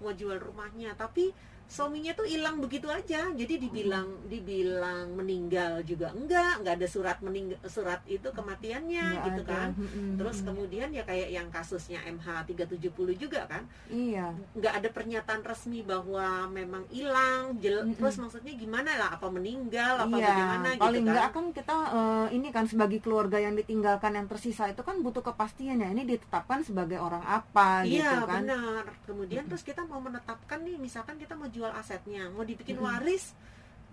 mau 0.00 0.12
jual 0.12 0.36
rumahnya. 0.36 0.92
Tapi 0.96 1.32
suaminya 1.66 2.12
tuh 2.14 2.26
hilang 2.26 2.58
begitu 2.58 2.86
aja. 2.88 3.28
Jadi 3.30 3.58
dibilang 3.58 4.06
dibilang 4.26 5.12
meninggal 5.12 5.82
juga 5.82 6.10
enggak 6.14 6.62
enggak 6.62 6.74
ada 6.80 6.88
surat 6.88 7.18
meninggal 7.20 7.58
surat 7.66 8.00
itu 8.06 8.26
kematiannya 8.26 9.06
Nggak 9.18 9.26
gitu 9.30 9.42
ada. 9.44 9.52
kan. 9.52 9.68
Terus 10.16 10.38
kemudian 10.42 10.88
ya 10.94 11.02
kayak 11.02 11.28
yang 11.30 11.48
kasusnya 11.50 12.00
MH 12.06 12.46
370 12.48 13.14
juga 13.18 13.44
kan. 13.50 13.62
Iya. 13.90 14.32
Nggak 14.54 14.74
ada 14.82 14.88
pernyataan 14.90 15.42
resmi 15.42 15.82
bahwa 15.82 16.48
memang 16.48 16.86
hilang 16.90 17.58
Mm-mm. 17.58 17.98
terus 17.98 18.16
maksudnya 18.18 18.52
gimana 18.54 18.94
lah 18.96 19.18
apa 19.18 19.26
meninggal 19.28 20.06
apa 20.06 20.16
iya 20.16 20.28
bagaimana 20.30 20.68
paling 20.78 21.04
gitu 21.04 21.10
enggak 21.10 21.28
kan. 21.30 21.34
kan 21.34 21.46
kita 21.52 21.76
eh, 21.92 22.26
ini 22.36 22.48
kan 22.54 22.64
sebagai 22.66 22.98
keluarga 23.02 23.38
yang 23.40 23.54
ditinggalkan 23.54 24.12
yang 24.14 24.26
tersisa 24.26 24.70
itu 24.70 24.82
kan 24.82 25.00
butuh 25.02 25.22
kepastian 25.22 25.82
ya 25.82 25.88
ini 25.90 26.06
ditetapkan 26.06 26.62
sebagai 26.62 26.98
orang 27.00 27.22
apa 27.22 27.82
iya 27.82 28.22
gitu 28.22 28.26
kan. 28.28 28.42
benar. 28.44 28.84
Kemudian 29.06 29.44
terus 29.46 29.62
kita 29.62 29.82
mau 29.86 29.98
menetapkan 29.98 30.62
nih 30.62 30.76
misalkan 30.78 31.16
kita 31.16 31.34
mau 31.34 31.48
jual 31.56 31.72
asetnya 31.72 32.28
mau 32.28 32.44
dibikin 32.44 32.76
Mm-mm. 32.76 32.86
waris 32.86 33.32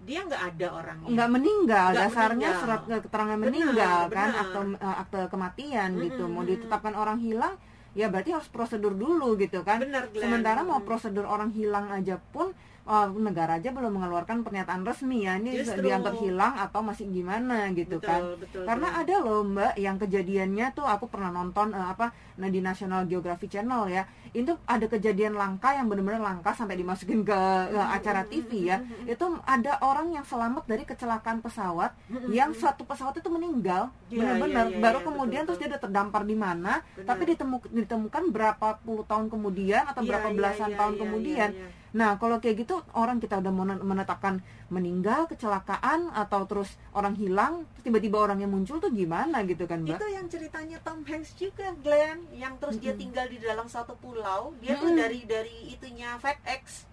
dia 0.03 0.19
nggak 0.21 0.43
ada 0.49 0.67
orangnya 0.73 1.09
nggak 1.09 1.29
meninggal 1.31 1.87
Nggak 1.87 2.03
dasarnya 2.03 2.49
meninggal. 2.49 2.61
surat 2.61 2.81
keterangan 3.01 3.37
Benar, 3.37 3.45
meninggal 3.47 3.99
kan 4.11 4.29
benar. 4.29 4.41
akte 4.43 4.59
eh, 4.77 4.95
akte 4.99 5.19
kematian 5.29 5.89
gitu 5.97 6.23
mau 6.27 6.43
ditetapkan 6.43 6.93
orang 6.93 7.17
hilang 7.17 7.55
ya 7.93 8.07
berarti 8.07 8.29
harus 8.31 8.47
prosedur 8.47 8.93
dulu 8.93 9.33
gitu 9.35 9.61
kan. 9.61 9.79
Glenn. 9.79 10.09
sementara 10.13 10.61
mau 10.61 10.77
Mm. 10.77 10.85
prosedur 10.85 11.23
orang 11.23 11.49
hilang 11.49 11.89
aja 11.89 12.17
pun 12.29 12.51
eh, 12.83 13.07
negara 13.15 13.55
aja 13.55 13.71
belum 13.71 13.95
mengeluarkan 13.95 14.43
pernyataan 14.43 14.83
resmi 14.83 15.23
ya 15.23 15.37
ini 15.37 15.55
Justru. 15.57 15.87
dianggap 15.87 16.19
hilang 16.19 16.51
atau 16.57 16.81
masih 16.81 17.07
gimana 17.07 17.71
gitu 17.71 17.95
betul, 17.95 18.03
kan. 18.03 18.21
betul, 18.35 18.61
karena 18.63 18.87
Glenn. 18.89 19.01
ada 19.01 19.15
loh 19.21 19.39
mbak 19.45 19.73
yang 19.77 19.95
kejadiannya 19.95 20.67
tuh 20.73 20.83
aku 20.83 21.07
pernah 21.07 21.31
nonton 21.31 21.71
eh, 21.71 21.79
apa 21.85 22.11
nah 22.33 22.49
di 22.49 22.59
National 22.59 23.05
Geographic 23.05 23.47
Channel 23.47 23.87
ya. 23.87 24.03
Itu 24.33 24.57
ada 24.65 24.83
kejadian 24.83 25.37
langka 25.37 25.69
yang 25.71 25.85
benar-benar 25.85 26.17
langka 26.19 26.51
sampai 26.51 26.73
dimasukin 26.75 27.21
ke 27.21 27.37
eh, 27.69 27.87
acara 27.87 28.25
TV 28.25 28.67
ya. 28.67 28.81
itu 29.05 29.21
ada 29.45 29.77
orang 29.79 30.11
yang 30.11 30.25
selamat 30.25 30.65
dari 30.65 30.83
kecelakaan 30.83 31.39
pesawat 31.39 31.93
yang 32.27 32.51
satu 32.51 32.83
pesawat 32.83 33.15
itu 33.15 33.29
meninggal 33.29 33.93
Iya, 34.09 34.17
benar-benar. 34.19 34.65
iya, 34.65 34.71
iya, 34.71 34.81
baru 34.81 34.99
iya, 34.99 35.05
kemudian 35.05 35.39
betul, 35.39 35.47
terus 35.47 35.59
dia 35.59 35.69
udah 35.69 35.81
terdampar 35.81 36.21
di 36.23 36.35
mana 36.35 36.73
tapi 36.99 37.23
ditemu- 37.27 37.69
ditemukan 37.83 38.23
berapa 38.31 38.79
puluh 38.81 39.03
tahun 39.03 39.27
kemudian 39.27 39.83
atau 39.85 40.01
Iya, 40.01 40.09
berapa 40.09 40.27
iya, 40.31 40.35
belasan 40.35 40.69
iya, 40.71 40.77
tahun 40.79 40.93
iya, 40.95 41.01
kemudian 41.03 41.51
iya, 41.53 41.67
iya. 41.67 41.81
Nah, 41.93 42.17
kalau 42.17 42.41
kayak 42.41 42.65
gitu 42.65 42.81
orang 42.97 43.21
kita 43.21 43.37
udah 43.37 43.53
men- 43.53 43.85
menetapkan 43.85 44.41
meninggal, 44.73 45.29
kecelakaan 45.29 46.09
atau 46.09 46.41
terus 46.49 46.73
orang 46.89 47.13
hilang, 47.13 47.69
tiba-tiba 47.85 48.17
orangnya 48.17 48.49
muncul 48.49 48.81
tuh 48.81 48.89
gimana 48.89 49.45
gitu 49.45 49.69
kan, 49.69 49.85
Mbak? 49.85 50.01
itu 50.01 50.07
yang 50.09 50.25
ceritanya 50.25 50.81
Tom 50.81 51.05
Hanks 51.05 51.37
juga 51.37 51.69
Glenn 51.85 52.25
yang 52.33 52.57
terus 52.57 52.81
dia 52.81 52.97
Mm-mm. 52.97 53.01
tinggal 53.05 53.29
di 53.29 53.37
dalam 53.37 53.69
satu 53.69 53.93
pulau 53.93 54.57
dia 54.57 54.73
tuh 54.73 54.89
Mm-mm. 54.89 55.01
dari 55.05 55.19
dari 55.29 55.57
itunya 55.69 56.17
FedEx 56.17 56.89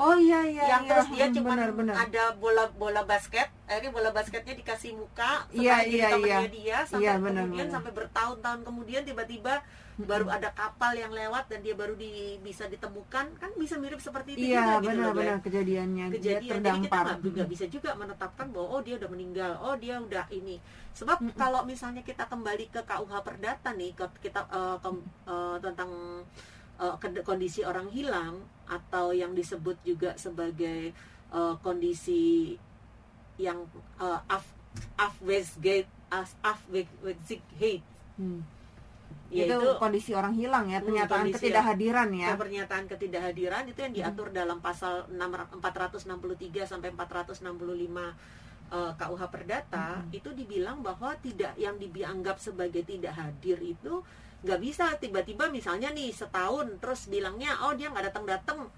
Oh 0.00 0.16
iya 0.16 0.40
iya 0.48 0.64
yang 0.66 0.82
iya. 0.84 0.90
terus 0.90 1.06
dia 1.12 1.26
Hmm, 1.28 1.36
cuma 1.36 1.52
ada 1.94 2.24
bola 2.34 2.64
bola 2.72 3.02
basket 3.04 3.48
akhirnya 3.68 3.92
bola 3.92 4.10
basketnya 4.10 4.54
dikasih 4.56 4.96
muka 4.96 5.44
Iya, 5.52 5.84
iya, 5.84 6.08
iya. 6.16 6.38
dia 6.48 6.78
sampai 6.88 7.04
Iya, 7.04 7.12
benar, 7.20 7.44
kemudian 7.44 7.68
benar. 7.68 7.74
sampai 7.76 7.92
bertahun-tahun 7.92 8.60
kemudian 8.64 9.02
tiba-tiba 9.04 9.54
baru 10.00 10.32
ada 10.32 10.48
kapal 10.52 10.96
yang 10.96 11.12
lewat 11.12 11.44
dan 11.46 11.60
dia 11.60 11.76
baru 11.76 11.92
di, 11.92 12.08
bisa 12.40 12.64
ditemukan 12.64 13.36
kan 13.36 13.50
bisa 13.54 13.76
mirip 13.76 14.00
seperti 14.00 14.32
itu 14.32 14.48
Iya, 14.48 14.80
juga 14.80 14.88
gitu 14.88 14.96
loh, 14.96 15.12
benar-benar 15.12 15.36
Glenn. 15.36 15.44
kejadiannya 15.44 16.04
dia 16.08 16.16
kejadian 16.16 16.40
jadi 16.40 16.78
kita 16.80 16.88
terdampar. 16.96 17.06
juga 17.20 17.42
bisa 17.44 17.64
juga 17.68 17.90
menetapkan 17.92 18.46
bahwa 18.48 18.66
oh 18.70 18.80
dia 18.80 18.94
udah 18.96 19.10
meninggal 19.12 19.52
oh 19.60 19.76
dia 19.76 19.94
udah 20.00 20.24
ini 20.32 20.56
sebab 20.90 21.20
Mm-mm. 21.20 21.36
kalau 21.36 21.60
misalnya 21.62 22.00
kita 22.00 22.24
kembali 22.24 22.72
ke 22.72 22.80
KUH 22.82 23.12
Perdata 23.20 23.70
nih 23.70 23.92
ke- 23.92 24.18
kita 24.24 24.40
eh, 24.48 24.76
kem- 24.80 25.04
eh, 25.28 25.56
tentang 25.60 25.90
ke- 26.96 27.22
kondisi 27.22 27.60
orang 27.62 27.88
hilang 27.88 28.40
atau 28.64 29.12
yang 29.12 29.32
disebut 29.32 29.76
juga 29.82 30.16
sebagai 30.16 30.90
eh, 31.30 31.54
kondisi 31.60 32.56
yang 33.36 33.64
uh, 33.96 34.20
af 34.26 34.44
Afwezgate 34.96 35.88
as 36.08 36.36
Afwezgate 36.40 37.82
Hmm. 38.14 38.44
yaitu 39.32 39.56
itu 39.56 39.70
kondisi 39.78 40.12
orang 40.12 40.34
hilang 40.34 40.68
ya, 40.68 40.76
Hmm, 40.76 40.86
pernyataan 40.86 41.20
kondisi 41.24 41.34
ketidakhadiran 41.40 42.08
ya. 42.12 42.36
pernyataan 42.36 42.84
ketidakhadiran 42.84 43.64
itu 43.64 43.80
yang 43.80 43.94
diatur 43.94 44.28
dalam 44.28 44.60
pasal 44.60 45.08
6 45.08 45.16
463 45.56 46.68
sampai 46.68 46.92
465 46.92 48.12
eh, 48.70 48.92
KUH 48.94 49.22
Perdata 49.28 50.00
Mhm. 50.00 50.14
itu 50.14 50.30
dibilang 50.30 50.78
bahwa 50.80 51.12
tidak 51.18 51.52
yang 51.58 51.74
dianggap 51.76 52.38
sebagai 52.38 52.86
tidak 52.86 53.12
hadir 53.12 53.58
itu 53.58 54.00
nggak 54.40 54.60
bisa. 54.62 54.94
Tiba-tiba 54.96 55.50
misalnya 55.50 55.90
nih 55.90 56.10
setahun 56.10 56.78
terus 56.78 57.06
bilangnya 57.06 57.58
oh 57.66 57.74
dia 57.74 57.90
nggak 57.90 58.14
datang-datang. 58.14 58.70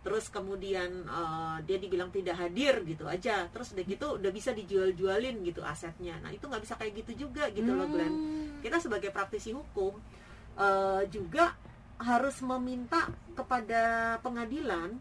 Terus 0.00 0.32
kemudian 0.32 1.04
eh, 1.04 1.56
dia 1.66 1.76
dibilang 1.76 2.08
tidak 2.08 2.38
hadir 2.38 2.80
gitu 2.86 3.04
aja. 3.04 3.44
Terus 3.52 3.76
udah 3.76 3.84
gitu 3.84 4.06
udah 4.16 4.30
bisa 4.32 4.50
dijual-jualin 4.50 5.44
gitu 5.44 5.60
asetnya. 5.60 6.16
Nah 6.22 6.30
itu 6.30 6.46
nggak 6.46 6.62
bisa 6.62 6.74
kayak 6.74 7.04
gitu 7.04 7.28
juga 7.28 7.50
gitu 7.50 7.74
loh 7.74 7.84
Glenn. 7.86 8.08
Hmm. 8.08 8.38
kita 8.60 8.76
sebagai 8.76 9.08
praktisi 9.10 9.52
hukum 9.52 9.96
eh, 10.56 11.02
juga 11.08 11.52
harus 12.00 12.40
meminta 12.40 13.08
kepada 13.34 14.16
pengadilan 14.20 14.96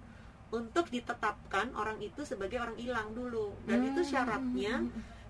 untuk 0.51 0.87
ditetapkan 0.87 1.71
orang 1.73 1.97
itu 1.99 2.21
sebagai 2.23 2.57
orang 2.57 2.75
hilang 2.75 3.09
dulu. 3.11 3.53
Dan 3.63 3.85
itu 3.85 4.01
Hmm. 4.01 4.09
syaratnya 4.09 4.73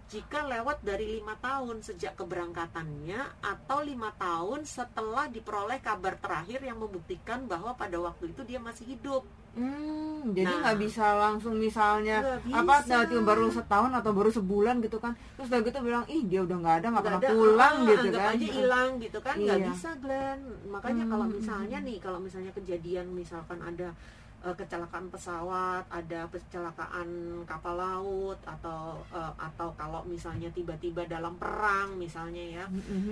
jika 0.08 0.42
lewat 0.44 0.82
dari 0.82 1.06
lima 1.14 1.38
tahun 1.38 1.82
sejak 1.82 2.18
keberangkatannya 2.18 3.20
atau 3.40 3.80
lima 3.82 4.10
tahun 4.16 4.66
setelah 4.66 5.30
diperoleh 5.30 5.78
kabar 5.80 6.18
terakhir 6.18 6.60
yang 6.60 6.78
membuktikan 6.78 7.46
bahwa 7.46 7.74
pada 7.74 7.98
waktu 7.98 8.34
itu 8.34 8.42
dia 8.42 8.58
masih 8.58 8.90
hidup. 8.90 9.22
Hmm, 9.50 10.30
jadi 10.32 10.46
Nah. 10.48 10.62
nggak 10.64 10.78
bisa 10.80 11.06
langsung 11.16 11.58
misalnya 11.58 12.22
Nggak 12.22 12.54
apa 12.56 12.74
bisa. 12.80 12.86
tiba-tiba 12.86 13.22
baru 13.24 13.46
setahun 13.50 13.92
atau 13.92 14.12
baru 14.14 14.30
sebulan 14.30 14.76
gitu 14.80 14.98
kan. 14.98 15.14
Terus 15.36 15.48
udah 15.48 15.62
gitu 15.62 15.78
bilang 15.80 16.06
ih 16.08 16.22
dia 16.24 16.42
udah 16.42 16.58
nggak 16.58 16.76
ada 16.80 16.88
nggak 16.88 17.04
pernah 17.04 17.22
ada, 17.22 17.30
pulang 17.30 17.76
ah, 17.76 17.86
gitu 17.86 18.06
anggap 18.08 18.22
kan. 18.24 18.34
aja 18.34 18.48
hilang 18.48 18.90
gitu 18.98 19.20
kan. 19.20 19.36
Nggak 19.36 19.58
Iya. 19.58 19.68
bisa 19.70 19.90
Glenn. 19.98 20.40
Makanya 20.70 21.06
kalau 21.06 21.26
Hmm, 21.28 21.36
misalnya 21.36 21.78
hmm, 21.78 21.86
nih 21.86 21.98
kalau 22.00 22.20
misalnya 22.20 22.52
kejadian 22.52 23.06
misalkan 23.12 23.60
ada 23.60 23.88
eh, 24.40 24.56
kecelakaan 24.56 25.08
pesawat 25.08 25.84
ada 25.90 26.26
kecelakaan 26.28 27.08
kapal 27.44 27.76
laut 27.76 28.40
atau 28.44 29.04
eh, 29.10 29.34
atau 29.36 29.72
kalau 29.74 30.02
misalnya 30.04 30.48
tiba-tiba 30.50 31.04
dalam 31.06 31.36
perang 31.36 31.96
misalnya 31.96 32.40
ya 32.42 32.66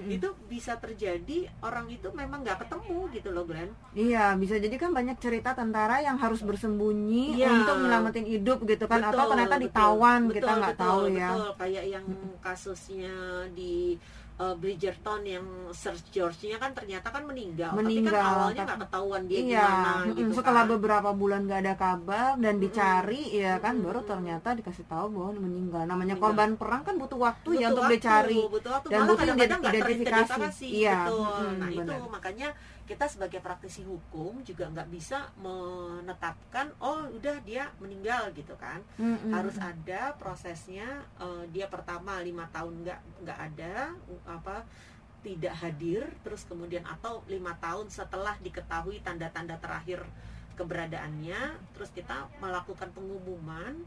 itu 0.07 0.27
bisa 0.47 0.75
terjadi 0.75 1.47
orang 1.59 1.87
itu 1.87 2.07
memang 2.11 2.41
nggak 2.41 2.63
ketemu 2.63 2.99
gitu 3.11 3.29
loh 3.31 3.43
Glenn 3.43 3.71
Iya, 3.91 4.35
bisa 4.35 4.55
jadi 4.55 4.75
kan 4.75 4.93
banyak 4.93 5.17
cerita 5.17 5.51
tentara 5.51 5.99
yang 5.99 6.15
harus 6.15 6.39
bersembunyi 6.41 7.35
Iya. 7.35 7.49
untuk 7.51 7.75
menyelamatin 7.79 8.25
hidup 8.25 8.61
gitu 8.63 8.85
kan 8.85 9.01
atau 9.01 9.25
Betul, 9.25 9.31
ternyata 9.33 9.55
betul, 9.55 9.65
ditawan 9.65 10.21
kita 10.27 10.45
betul, 10.45 10.59
nggak 10.59 10.75
betul, 10.75 10.85
tahu 10.85 11.01
ya. 11.09 11.29
betul. 11.33 11.51
kayak 11.57 11.85
yang 11.87 12.05
kasusnya 12.39 13.15
di 13.51 13.97
uh, 14.37 14.53
Bridgerton 14.53 15.21
yang 15.23 15.45
Sir 15.73 15.97
George-nya 16.09 16.57
kan 16.57 16.71
ternyata 16.71 17.09
kan 17.09 17.25
meninggal, 17.25 17.73
Meninggal, 17.73 18.13
tapi 18.13 18.21
kan 18.21 18.33
awalnya 18.37 18.63
nggak 18.63 18.79
ketahuan 18.85 19.21
dia 19.25 19.39
iya, 19.39 19.65
gimana 19.65 19.91
mm, 20.05 20.15
gitu 20.15 20.31
setelah 20.33 20.63
kan. 20.63 20.71
beberapa 20.77 21.09
bulan 21.11 21.39
nggak 21.45 21.61
ada 21.65 21.75
kabar 21.75 22.29
dan 22.37 22.55
dicari 22.57 23.21
ya 23.33 23.53
kan 23.57 23.73
Mm-mm. 23.75 23.85
baru 23.89 23.99
ternyata 24.03 24.49
dikasih 24.53 24.85
tahu 24.85 25.05
bahwa 25.11 25.31
meninggal. 25.37 25.83
Namanya 25.83 26.15
Meninggal. 26.15 26.23
korban 26.23 26.49
perang 26.55 26.81
kan 26.81 26.95
butuh 26.95 27.19
waktu 27.19 27.49
ya 27.51 27.57
Butuh 27.57 27.69
untuk 27.69 27.83
waktu, 27.83 27.95
dicari. 27.97 28.39
butuh 28.47 28.71
waktu. 28.71 28.87
Dan 28.87 28.99
Malah 28.99 29.09
butuh 29.09 29.25
identifikasi. 29.27 29.81
teridentifikasi, 29.81 30.67
Iya, 30.69 30.97
betul. 31.03 31.17
mm-mm, 31.25 31.53
nah 31.57 31.69
itu 31.69 31.81
benar. 31.81 31.99
makanya 32.07 32.49
kita 32.87 33.05
sebagai 33.11 33.43
praktisi 33.43 33.83
hukum 33.83 34.39
juga 34.47 34.71
nggak 34.71 34.87
bisa 34.87 35.27
menetapkan 35.43 36.71
oh 36.79 37.11
udah 37.11 37.43
dia 37.43 37.67
meninggal 37.83 38.31
gitu 38.31 38.55
kan 38.55 38.79
Mm-mm. 38.95 39.35
harus 39.35 39.59
ada 39.59 40.15
prosesnya 40.15 41.03
eh, 41.19 41.43
dia 41.51 41.67
pertama 41.67 42.23
lima 42.23 42.47
tahun 42.49 42.87
nggak 42.87 42.99
nggak 43.27 43.39
ada 43.51 43.91
apa 44.23 44.63
tidak 45.19 45.53
hadir 45.59 46.07
terus 46.23 46.47
kemudian 46.47 46.87
atau 46.87 47.19
lima 47.27 47.51
tahun 47.59 47.91
setelah 47.91 48.39
diketahui 48.39 49.03
tanda-tanda 49.03 49.59
terakhir 49.59 49.99
keberadaannya 50.55 51.59
terus 51.75 51.91
kita 51.91 52.31
melakukan 52.39 52.89
pengumuman 52.95 53.83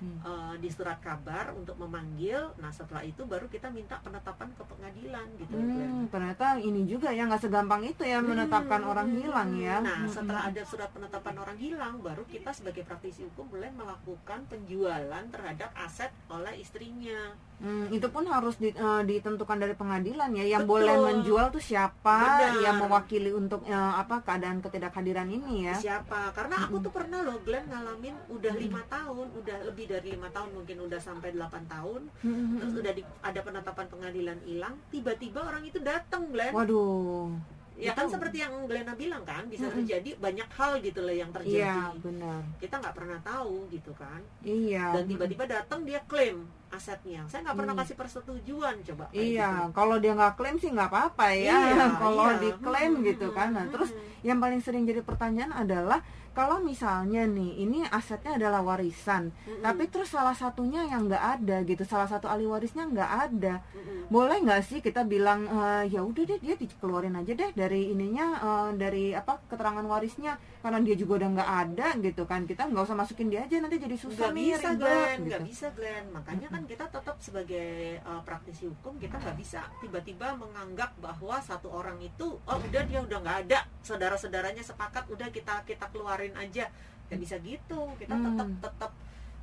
Hmm. 0.00 0.16
eh, 0.24 0.54
di 0.64 0.72
surat 0.72 0.96
kabar 1.04 1.52
untuk 1.52 1.76
memanggil 1.76 2.56
nah 2.56 2.72
setelah 2.72 3.04
itu 3.04 3.20
baru 3.28 3.44
kita 3.52 3.68
minta 3.68 4.00
penetapan 4.00 4.48
ke 4.56 4.64
pengadilan 4.64 5.26
gitu. 5.36 5.56
Hmm, 5.60 6.08
ternyata 6.08 6.56
ini 6.56 6.88
juga 6.88 7.12
ya 7.12 7.28
nggak 7.28 7.44
segampang 7.44 7.84
itu 7.84 8.02
ya 8.08 8.24
menetapkan 8.24 8.80
Hmm, 8.80 8.90
orang 8.96 9.08
hilang 9.12 9.50
ya. 9.60 9.76
Nah, 9.84 10.08
Mm-mm. 10.08 10.14
setelah 10.16 10.42
ada 10.48 10.62
surat 10.64 10.88
penetapan 10.88 11.36
orang 11.36 11.58
hilang, 11.60 11.94
baru 12.00 12.24
kita 12.24 12.50
sebagai 12.56 12.88
praktisi 12.88 13.28
hukum 13.28 13.52
boleh 13.52 13.68
melakukan 13.76 14.40
penjualan 14.48 15.24
terhadap 15.28 15.70
aset 15.76 16.08
oleh 16.32 16.56
istrinya. 16.56 17.36
Hmm, 17.60 17.92
itu 17.92 18.08
pun 18.08 18.24
harus 18.24 18.56
di- 18.56 18.72
eh, 18.72 19.02
ditentukan 19.04 19.54
dari 19.54 19.72
pengadilan 19.72 20.32
ya. 20.32 20.44
Yang 20.50 20.64
Betul. 20.64 20.72
boleh 20.74 20.96
menjual 20.96 21.46
tuh 21.50 21.60
siapa 21.60 22.16
Benar. 22.40 22.56
yang 22.58 22.76
mewakili 22.78 23.30
untuk 23.30 23.60
eh, 23.62 23.76
apa 23.94 24.20
keadaan 24.20 24.58
ketidakhadiran 24.58 25.28
ini 25.28 25.68
ya. 25.68 25.76
Siapa? 25.76 26.32
Karena 26.32 26.64
aku 26.64 26.74
Mm-mm. 26.74 26.84
tuh 26.84 26.92
pernah 26.94 27.20
loh, 27.20 27.36
Glenn 27.38 27.68
ngalamin 27.68 28.16
udah 28.30 28.54
lima 28.54 28.80
tahun, 28.86 29.26
udah 29.34 29.56
lebih 29.62 29.86
dari 29.86 30.08
lima 30.10 30.28
tahun, 30.28 30.50
mungkin 30.50 30.76
udah 30.80 30.96
sampai 30.98 31.30
8 31.30 31.68
tahun, 31.68 32.00
Hmm, 32.18 32.56
terus 32.58 32.74
udah 32.74 32.92
di- 32.92 33.06
ada 33.20 33.40
penetapan 33.40 33.86
pengadilan 33.86 34.38
hilang, 34.42 34.74
tiba-tiba 34.88 35.40
orang 35.42 35.62
itu 35.62 35.76
datang, 35.78 36.32
Glenn. 36.32 36.50
Waduh. 36.50 37.36
Ya 37.80 37.92
kan 37.92 38.06
seperti 38.06 38.36
yang 38.38 38.52
Glena 38.64 38.92
bilang 38.92 39.24
kan 39.24 39.48
bisa 39.48 39.66
Mm-mm. 39.66 39.76
terjadi 39.82 40.10
banyak 40.16 40.48
hal 40.52 40.72
gitu 40.78 41.00
loh 41.00 41.14
yang 41.14 41.30
Iya, 41.30 41.36
terjadi 41.40 41.80
benar. 41.98 42.40
kita 42.60 42.74
nggak 42.76 42.94
pernah 42.94 43.18
tahu 43.20 43.54
gitu 43.68 43.92
kan 43.96 44.20
Iya. 44.40 44.86
dan 44.92 45.04
tiba-tiba 45.04 45.44
datang 45.44 45.80
dia 45.82 46.00
klaim 46.04 46.44
asetnya 46.70 47.26
saya 47.26 47.42
nggak 47.42 47.58
pernah 47.58 47.74
Hmm. 47.74 47.82
kasih 47.82 47.96
persetujuan 47.96 48.74
coba 48.84 49.04
Iya, 49.10 49.50
gitu. 49.66 49.74
kalau 49.74 49.96
dia 49.98 50.12
nggak 50.14 50.34
klaim 50.36 50.56
sih 50.56 50.70
nggak 50.70 50.86
apa-apa 50.86 51.26
ya. 51.32 51.50
Iya, 51.50 51.84
kalau 52.02 52.26
iya. 52.28 52.38
diklaim 52.38 52.92
Hmm, 52.94 53.04
gitu 53.04 53.26
kan. 53.32 53.48
Nah, 53.50 53.64
hmm, 53.66 53.72
terus 53.74 53.90
hmm. 53.90 54.22
yang 54.22 54.38
paling 54.38 54.60
sering 54.60 54.84
jadi 54.84 55.02
pertanyaan 55.02 55.50
adalah 55.50 55.98
kalau 56.30 56.62
misalnya 56.62 57.26
nih 57.26 57.66
ini 57.66 57.82
asetnya 57.90 58.38
adalah 58.38 58.62
warisan, 58.62 59.34
Mm-mm. 59.34 59.62
tapi 59.66 59.90
terus 59.90 60.14
salah 60.14 60.34
satunya 60.34 60.86
yang 60.86 61.10
nggak 61.10 61.24
ada 61.42 61.56
gitu, 61.66 61.82
salah 61.82 62.06
satu 62.06 62.30
ahli 62.30 62.46
warisnya 62.46 62.86
nggak 62.86 63.10
ada, 63.30 63.62
Mm-mm. 63.74 64.06
boleh 64.08 64.38
nggak 64.42 64.62
sih 64.62 64.78
kita 64.78 65.02
bilang 65.02 65.44
"Eh, 65.50 65.90
ya 65.90 66.00
udah 66.06 66.22
deh 66.24 66.38
dia 66.38 66.54
dikeluarin 66.54 67.18
aja 67.18 67.32
deh 67.34 67.50
dari 67.52 67.90
ininya 67.90 68.26
eh, 68.38 68.70
dari 68.78 69.04
apa 69.10 69.42
keterangan 69.50 69.82
warisnya 69.82 70.38
karena 70.60 70.78
dia 70.84 70.92
juga 70.92 71.24
udah 71.24 71.28
nggak 71.40 71.50
ada 71.66 71.88
gitu 72.04 72.22
kan. 72.28 72.44
Kita 72.44 72.68
nggak 72.68 72.84
usah 72.84 72.96
masukin 72.96 73.32
dia 73.32 73.48
aja 73.48 73.56
nanti 73.58 73.80
jadi 73.80 73.96
susah 73.96 74.28
nggak 74.28 74.36
nih 74.36 74.46
bisa 74.52 74.68
ribet 74.70 74.78
Glenn 74.80 75.08
gitu. 75.16 75.26
nggak 75.26 75.42
bisa 75.48 75.66
Glenn. 75.72 76.04
Makanya 76.12 76.46
kan 76.52 76.62
kita 76.68 76.84
tetap 76.92 77.16
sebagai 77.18 77.70
uh, 78.04 78.20
praktisi 78.22 78.64
hukum 78.68 79.00
kita 79.00 79.16
nggak 79.16 79.36
bisa. 79.40 79.64
Tiba-tiba 79.80 80.36
menganggap 80.36 80.92
bahwa 81.00 81.40
satu 81.40 81.72
orang 81.72 81.96
itu 82.04 82.36
oh 82.36 82.58
udah 82.60 82.82
dia 82.84 83.00
udah 83.00 83.18
nggak 83.24 83.38
ada. 83.48 83.58
Saudara-saudaranya 83.80 84.60
sepakat 84.60 85.08
udah 85.08 85.28
kita 85.32 85.64
kita 85.64 85.88
keluarin 86.20 86.36
aja 86.36 86.64
nggak 87.08 87.18
bisa 87.18 87.36
gitu 87.40 87.80
kita 87.96 88.12
Hmm. 88.12 88.24
tetap 88.28 88.48
tetap 88.62 88.92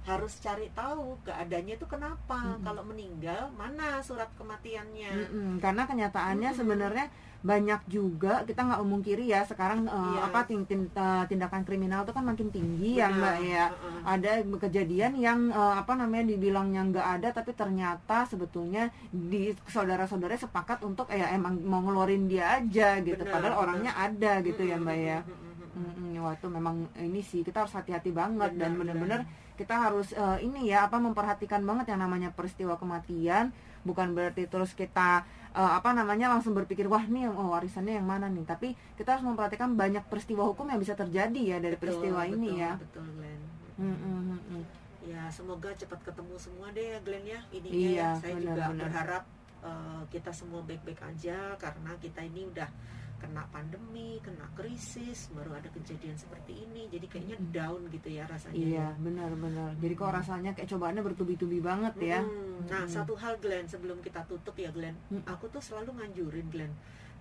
harus 0.07 0.39
cari 0.39 0.71
tahu 0.71 1.19
keadaannya 1.21 1.75
itu 1.75 1.83
kenapa 1.85 2.39
Mm-mm. 2.39 2.63
kalau 2.63 2.79
meninggal 2.81 3.51
mana 3.51 3.99
surat 3.99 4.29
kematiannya 4.37 5.11
Mm-mm, 5.11 5.59
karena 5.59 5.83
kenyataannya 5.83 6.47
Mm-mm. 6.47 6.59
sebenarnya 6.63 7.05
banyak 7.37 7.81
juga 7.85 8.41
kita 8.41 8.63
nggak 8.63 8.81
memungkiri 8.81 9.27
ya 9.27 9.43
sekarang 9.43 9.83
eh, 9.83 9.93
Iya. 9.93 10.19
apa 10.23 10.39
tin- 10.43 10.63
tin- 10.63 10.87
eh, 10.89 11.23
tindakan 11.27 11.61
kriminal 11.61 12.01
itu 12.01 12.13
kan 12.13 12.23
makin 12.23 12.47
tinggi 12.49 12.97
ya 12.97 13.11
Benar. 13.11 13.19
mbak 13.19 13.35
ya 13.43 13.65
Heeh. 13.67 13.99
ada 14.07 14.31
kejadian 14.57 15.13
yang 15.17 15.39
eh, 15.51 15.75
apa 15.75 15.91
namanya 15.93 16.23
dibilangnya 16.25 16.81
nggak 16.87 17.07
ada 17.19 17.27
tapi 17.33 17.51
ternyata 17.51 18.23
sebetulnya 18.23 18.87
di 19.11 19.51
saudara-saudara 19.67 20.39
sepakat 20.39 20.81
untuk 20.81 21.11
eh, 21.11 21.19
ya 21.19 21.35
emang 21.35 21.59
mau 21.61 21.83
ngeluarin 21.83 22.25
dia 22.25 22.57
aja 22.57 22.95
gitu 23.01 23.19
Benar, 23.19 23.33
padahal 23.33 23.55
orangnya 23.59 23.91
ada 23.91 24.39
gitu 24.39 24.63
ya 24.63 24.79
mbak 24.79 24.95
ya 24.97 25.19
Mm-mm, 25.19 25.35
mm-mm, 25.35 25.46
mm-mm. 25.67 26.15
Mm-mm, 26.15 26.23
wah 26.23 26.31
itu 26.31 26.47
memang 26.47 26.75
ini 26.95 27.19
sih 27.19 27.43
kita 27.43 27.63
harus 27.63 27.73
hati-hati 27.73 28.11
banget 28.11 28.55
dan 28.55 28.75
Benar, 28.75 28.95
bener-bener 28.95 29.21
kita 29.57 29.73
harus 29.73 30.13
eh, 30.13 30.37
ini 30.41 30.69
ya 30.69 30.85
apa 30.85 30.97
memperhatikan 30.97 31.61
banget 31.61 31.91
yang 31.91 32.01
namanya 32.01 32.29
peristiwa 32.31 32.77
kematian 32.77 33.49
bukan 33.81 34.13
berarti 34.13 34.45
terus 34.45 34.71
kita 34.71 35.23
eh, 35.51 35.71
apa 35.73 35.91
namanya 35.91 36.29
langsung 36.29 36.53
berpikir 36.53 36.85
wah 36.85 37.01
nih 37.01 37.27
oh, 37.27 37.51
warisannya 37.51 37.97
yang 37.97 38.05
mana 38.05 38.27
nih 38.27 38.45
tapi 38.45 38.67
kita 38.95 39.17
harus 39.17 39.25
memperhatikan 39.25 39.73
banyak 39.73 40.05
peristiwa 40.05 40.45
hukum 40.45 40.67
yang 40.67 40.77
bisa 40.77 40.93
terjadi 40.93 41.41
ya 41.41 41.57
dari 41.57 41.73
Betul, 41.75 41.81
peristiwa 42.03 42.21
ini 42.23 42.49
betul, 42.53 42.61
ya 42.61 42.71
betul 42.77 43.05
Glenn 43.17 43.41
mm-mm. 43.77 44.61
ya 45.07 45.23
semoga 45.31 45.71
cepat 45.73 45.99
ketemu 46.03 46.35
semua 46.35 46.67
deh 46.75 46.85
ya 46.93 46.99
Glenn 47.01 47.25
ya 47.25 47.39
ininya 47.49 47.73
Iya, 47.73 47.95
ya. 47.95 48.09
saya 48.19 48.33
juga 48.37 48.53
benar-benar. 48.67 48.81
berharap 48.83 49.23
eh, 49.63 50.01
kita 50.11 50.31
semua 50.35 50.61
baik-baik 50.61 51.01
aja 51.01 51.37
karena 51.55 51.91
kita 51.97 52.21
ini 52.21 52.45
udah 52.51 52.69
kena 53.17 53.43
pandemi 53.49 54.21
kena 54.21 54.45
krisis 54.53 55.33
baru 55.33 55.57
ada 55.57 55.69
kejadian 55.73 56.13
seperti 56.13 56.69
ini 56.69 56.85
jadi 56.87 57.05
kayaknya 57.09 57.37
down 57.49 57.81
gitu 57.89 58.13
ya 58.13 58.29
rasanya 58.29 58.57
iya 58.57 58.87
benar-benar 59.01 59.73
jadi 59.81 59.93
kok 59.97 60.13
rasanya 60.13 60.51
kayak 60.53 60.69
cobaannya 60.69 61.01
bertubi-tubi 61.01 61.57
banget 61.57 61.93
ya. 61.97 62.19
Mm-mm. 62.21 62.69
nah 62.69 62.85
Mm-mm. 62.85 62.93
satu 62.93 63.17
hal 63.17 63.41
Glenn 63.41 63.65
sebelum 63.65 63.99
kita 64.05 64.21
tutup 64.29 64.53
ya 64.55 64.69
Glenn. 64.69 64.93
Mm. 65.09 65.25
aku 65.25 65.49
tuh 65.49 65.61
selalu 65.61 65.97
nganjurin 65.97 66.47
Glenn 66.53 66.73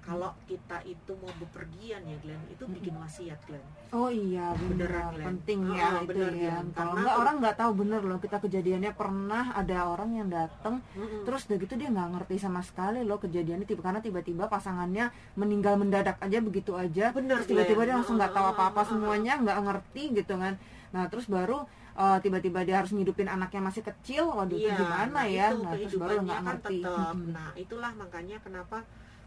kalau 0.06 0.30
kita 0.44 0.78
itu 0.84 1.12
mau 1.16 1.34
bepergian 1.36 1.98
ya 2.00 2.16
Glenn 2.16 2.38
itu 2.46 2.62
bikin 2.64 2.94
wasiat 2.94 3.42
Glenn 3.42 3.66
oh 3.90 4.06
iya 4.06 4.54
benar 4.54 4.70
Beneran, 4.86 5.10
Glenn. 5.10 5.26
penting 5.26 5.60
Ah, 5.64 5.74
ya 5.74 5.88
itu 5.98 6.08
bener, 6.08 6.32
ya 6.32 6.56
Glenn. 6.56 6.66
kalau 6.72 6.92
tuh- 6.96 7.16
orang 7.16 7.34
nggak 7.36 7.56
tahu 7.56 7.72
bener 7.76 8.00
loh 8.00 8.18
kita 8.18 8.36
kejadiannya 8.38 8.92
pernah 8.92 9.44
ada 9.52 9.78
orang 9.84 10.10
yang 10.14 10.28
datang 10.28 10.78
Mm-mm. 10.92 11.22
terus 11.22 11.42
udah 11.44 11.58
gitu 11.58 11.74
dia 11.74 11.88
nggak 11.88 12.08
ngerti 12.12 12.34
sama 12.38 12.62
sekali 12.62 13.02
loh 13.02 13.18
kejadiannya 13.18 13.66
tiba 13.66 13.82
karena 13.82 13.98
tiba-tiba 13.98 14.44
pasangannya 14.46 15.04
meninggal 15.34 15.74
mendadak 15.74 16.16
aja 16.18 16.38
begitu 16.40 16.72
aja 16.72 17.10
bener 17.10 17.42
tiba-tiba 17.42 17.82
dia 17.82 17.94
langsung 17.94 18.14
nggak 18.14 18.30
tahu 18.30 18.44
Ah, 18.44 18.48
ah, 18.48 18.54
apa-apa 18.56 18.82
semuanya 18.86 19.32
nggak 19.36 19.58
ngerti 19.60 20.02
gitu 20.14 20.34
kan 20.34 20.54
nah 20.88 21.04
terus 21.06 21.26
baru 21.26 21.66
eh, 21.94 22.18
tiba-tiba 22.20 22.62
dia 22.62 22.78
harus 22.78 22.92
ngidupin 22.92 23.26
anaknya 23.26 23.58
masih 23.64 23.82
kecil 23.82 24.30
waduh 24.30 24.54
itu 24.54 24.64
Iya, 24.64 24.78
gimana 24.78 25.10
nah 25.10 25.26
ya 25.26 25.46
itu 25.48 25.58
nah 25.58 25.72
terus 25.74 25.94
baru 25.96 26.16
nggak 26.20 26.36
kan 26.36 26.46
ngerti 26.46 26.76
tetap. 26.78 27.10
Mm-mm. 27.10 27.32
Nah, 27.32 27.50
itulah 27.54 27.92
makanya 27.92 28.36
kenapa 28.38 28.78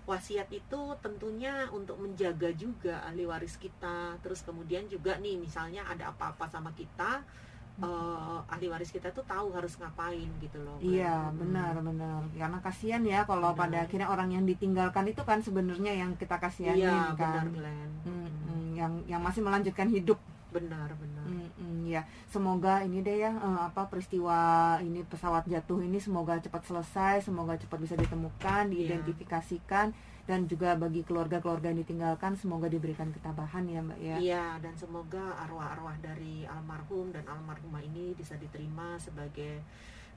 wasiat 0.10 0.50
itu 0.50 0.82
tentunya 1.06 1.70
untuk 1.70 2.02
menjaga 2.02 2.50
juga 2.58 3.06
ahli 3.06 3.30
waris 3.30 3.56
kita. 3.62 4.18
Terus 4.26 4.42
kemudian 4.42 4.90
juga 4.90 5.22
nih 5.22 5.38
misalnya 5.38 5.86
ada 5.86 6.10
apa-apa 6.10 6.50
sama 6.50 6.74
kita, 6.74 7.22
eh, 7.80 8.38
ahli 8.50 8.68
waris 8.68 8.90
kita 8.90 9.14
tuh 9.14 9.24
tahu 9.24 9.54
harus 9.54 9.78
ngapain 9.78 10.30
gitu 10.42 10.58
loh. 10.66 10.82
Iya 10.82 11.30
Hmm. 11.30 11.38
benar-benar 11.40 12.22
karena 12.34 12.58
kasihan 12.60 13.04
ya 13.06 13.22
kalau 13.24 13.54
Benar. 13.54 13.62
pada 13.62 13.78
akhirnya 13.86 14.08
orang 14.10 14.30
yang 14.36 14.44
ditinggalkan 14.50 15.06
itu 15.08 15.22
kan 15.24 15.40
sebenarnya 15.40 15.94
yang 15.94 16.12
kita 16.18 16.36
kasihanin 16.42 16.82
Iya, 16.84 16.98
benar 17.14 17.46
kan 17.46 17.46
Glenn. 17.54 17.92
Mm-mm, 18.04 18.64
yang 18.76 18.94
yang 19.06 19.22
masih 19.22 19.42
melanjutkan 19.46 19.88
hidup 19.88 20.18
Benar, 20.50 20.90
benar. 20.98 21.19
Ya. 21.90 22.06
Semoga 22.30 22.86
ini 22.86 23.02
deh 23.02 23.26
ya 23.26 23.34
eh, 23.34 23.62
apa 23.66 23.90
peristiwa 23.90 24.78
ini 24.86 25.02
pesawat 25.02 25.50
jatuh 25.50 25.82
ini 25.82 25.98
semoga 25.98 26.38
cepat 26.38 26.62
selesai 26.70 27.26
semoga 27.26 27.58
cepat 27.58 27.82
bisa 27.82 27.96
ditemukan 27.98 28.70
diidentifikasikan 28.70 29.92
dan 30.30 30.46
juga 30.46 30.78
bagi 30.78 31.02
keluarga-keluarga 31.02 31.74
yang 31.74 31.82
ditinggalkan 31.82 32.38
semoga 32.38 32.70
diberikan 32.70 33.10
ketabahan 33.10 33.66
ya 33.66 33.82
mbak 33.82 33.98
ya. 33.98 34.16
Iya, 34.22 34.46
dan 34.62 34.78
semoga 34.78 35.34
arwah-arwah 35.42 35.98
dari 36.06 36.46
almarhum 36.46 37.10
dan 37.10 37.26
almarhumah 37.26 37.82
ini 37.82 38.14
bisa 38.14 38.38
diterima 38.38 38.94
sebagai 39.02 39.66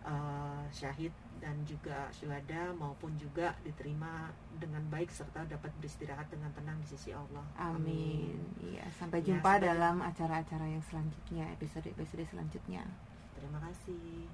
eh, 0.03 0.65
syahid 0.71 1.11
dan 1.39 1.59
juga 1.67 2.07
syuhada 2.11 2.71
maupun 2.73 3.11
juga 3.19 3.51
diterima 3.63 4.31
dengan 4.57 4.83
baik 4.87 5.11
serta 5.11 5.43
dapat 5.45 5.75
beristirahat 5.79 6.31
dengan 6.31 6.51
tenang 6.55 6.79
di 6.79 6.87
sisi 6.87 7.11
Allah. 7.11 7.43
amin 7.57 8.39
iya 8.63 8.87
sampai 8.95 9.19
Ya, 9.23 9.35
jumpa 9.35 9.59
sampai- 9.59 9.67
dalam 9.67 9.97
acara-acara 10.01 10.67
yang 10.67 10.83
selanjutnya 10.83 11.51
episode-episode 11.55 12.27
selanjutnya 12.29 12.83
Terima 13.35 13.59
kasih. 13.59 14.31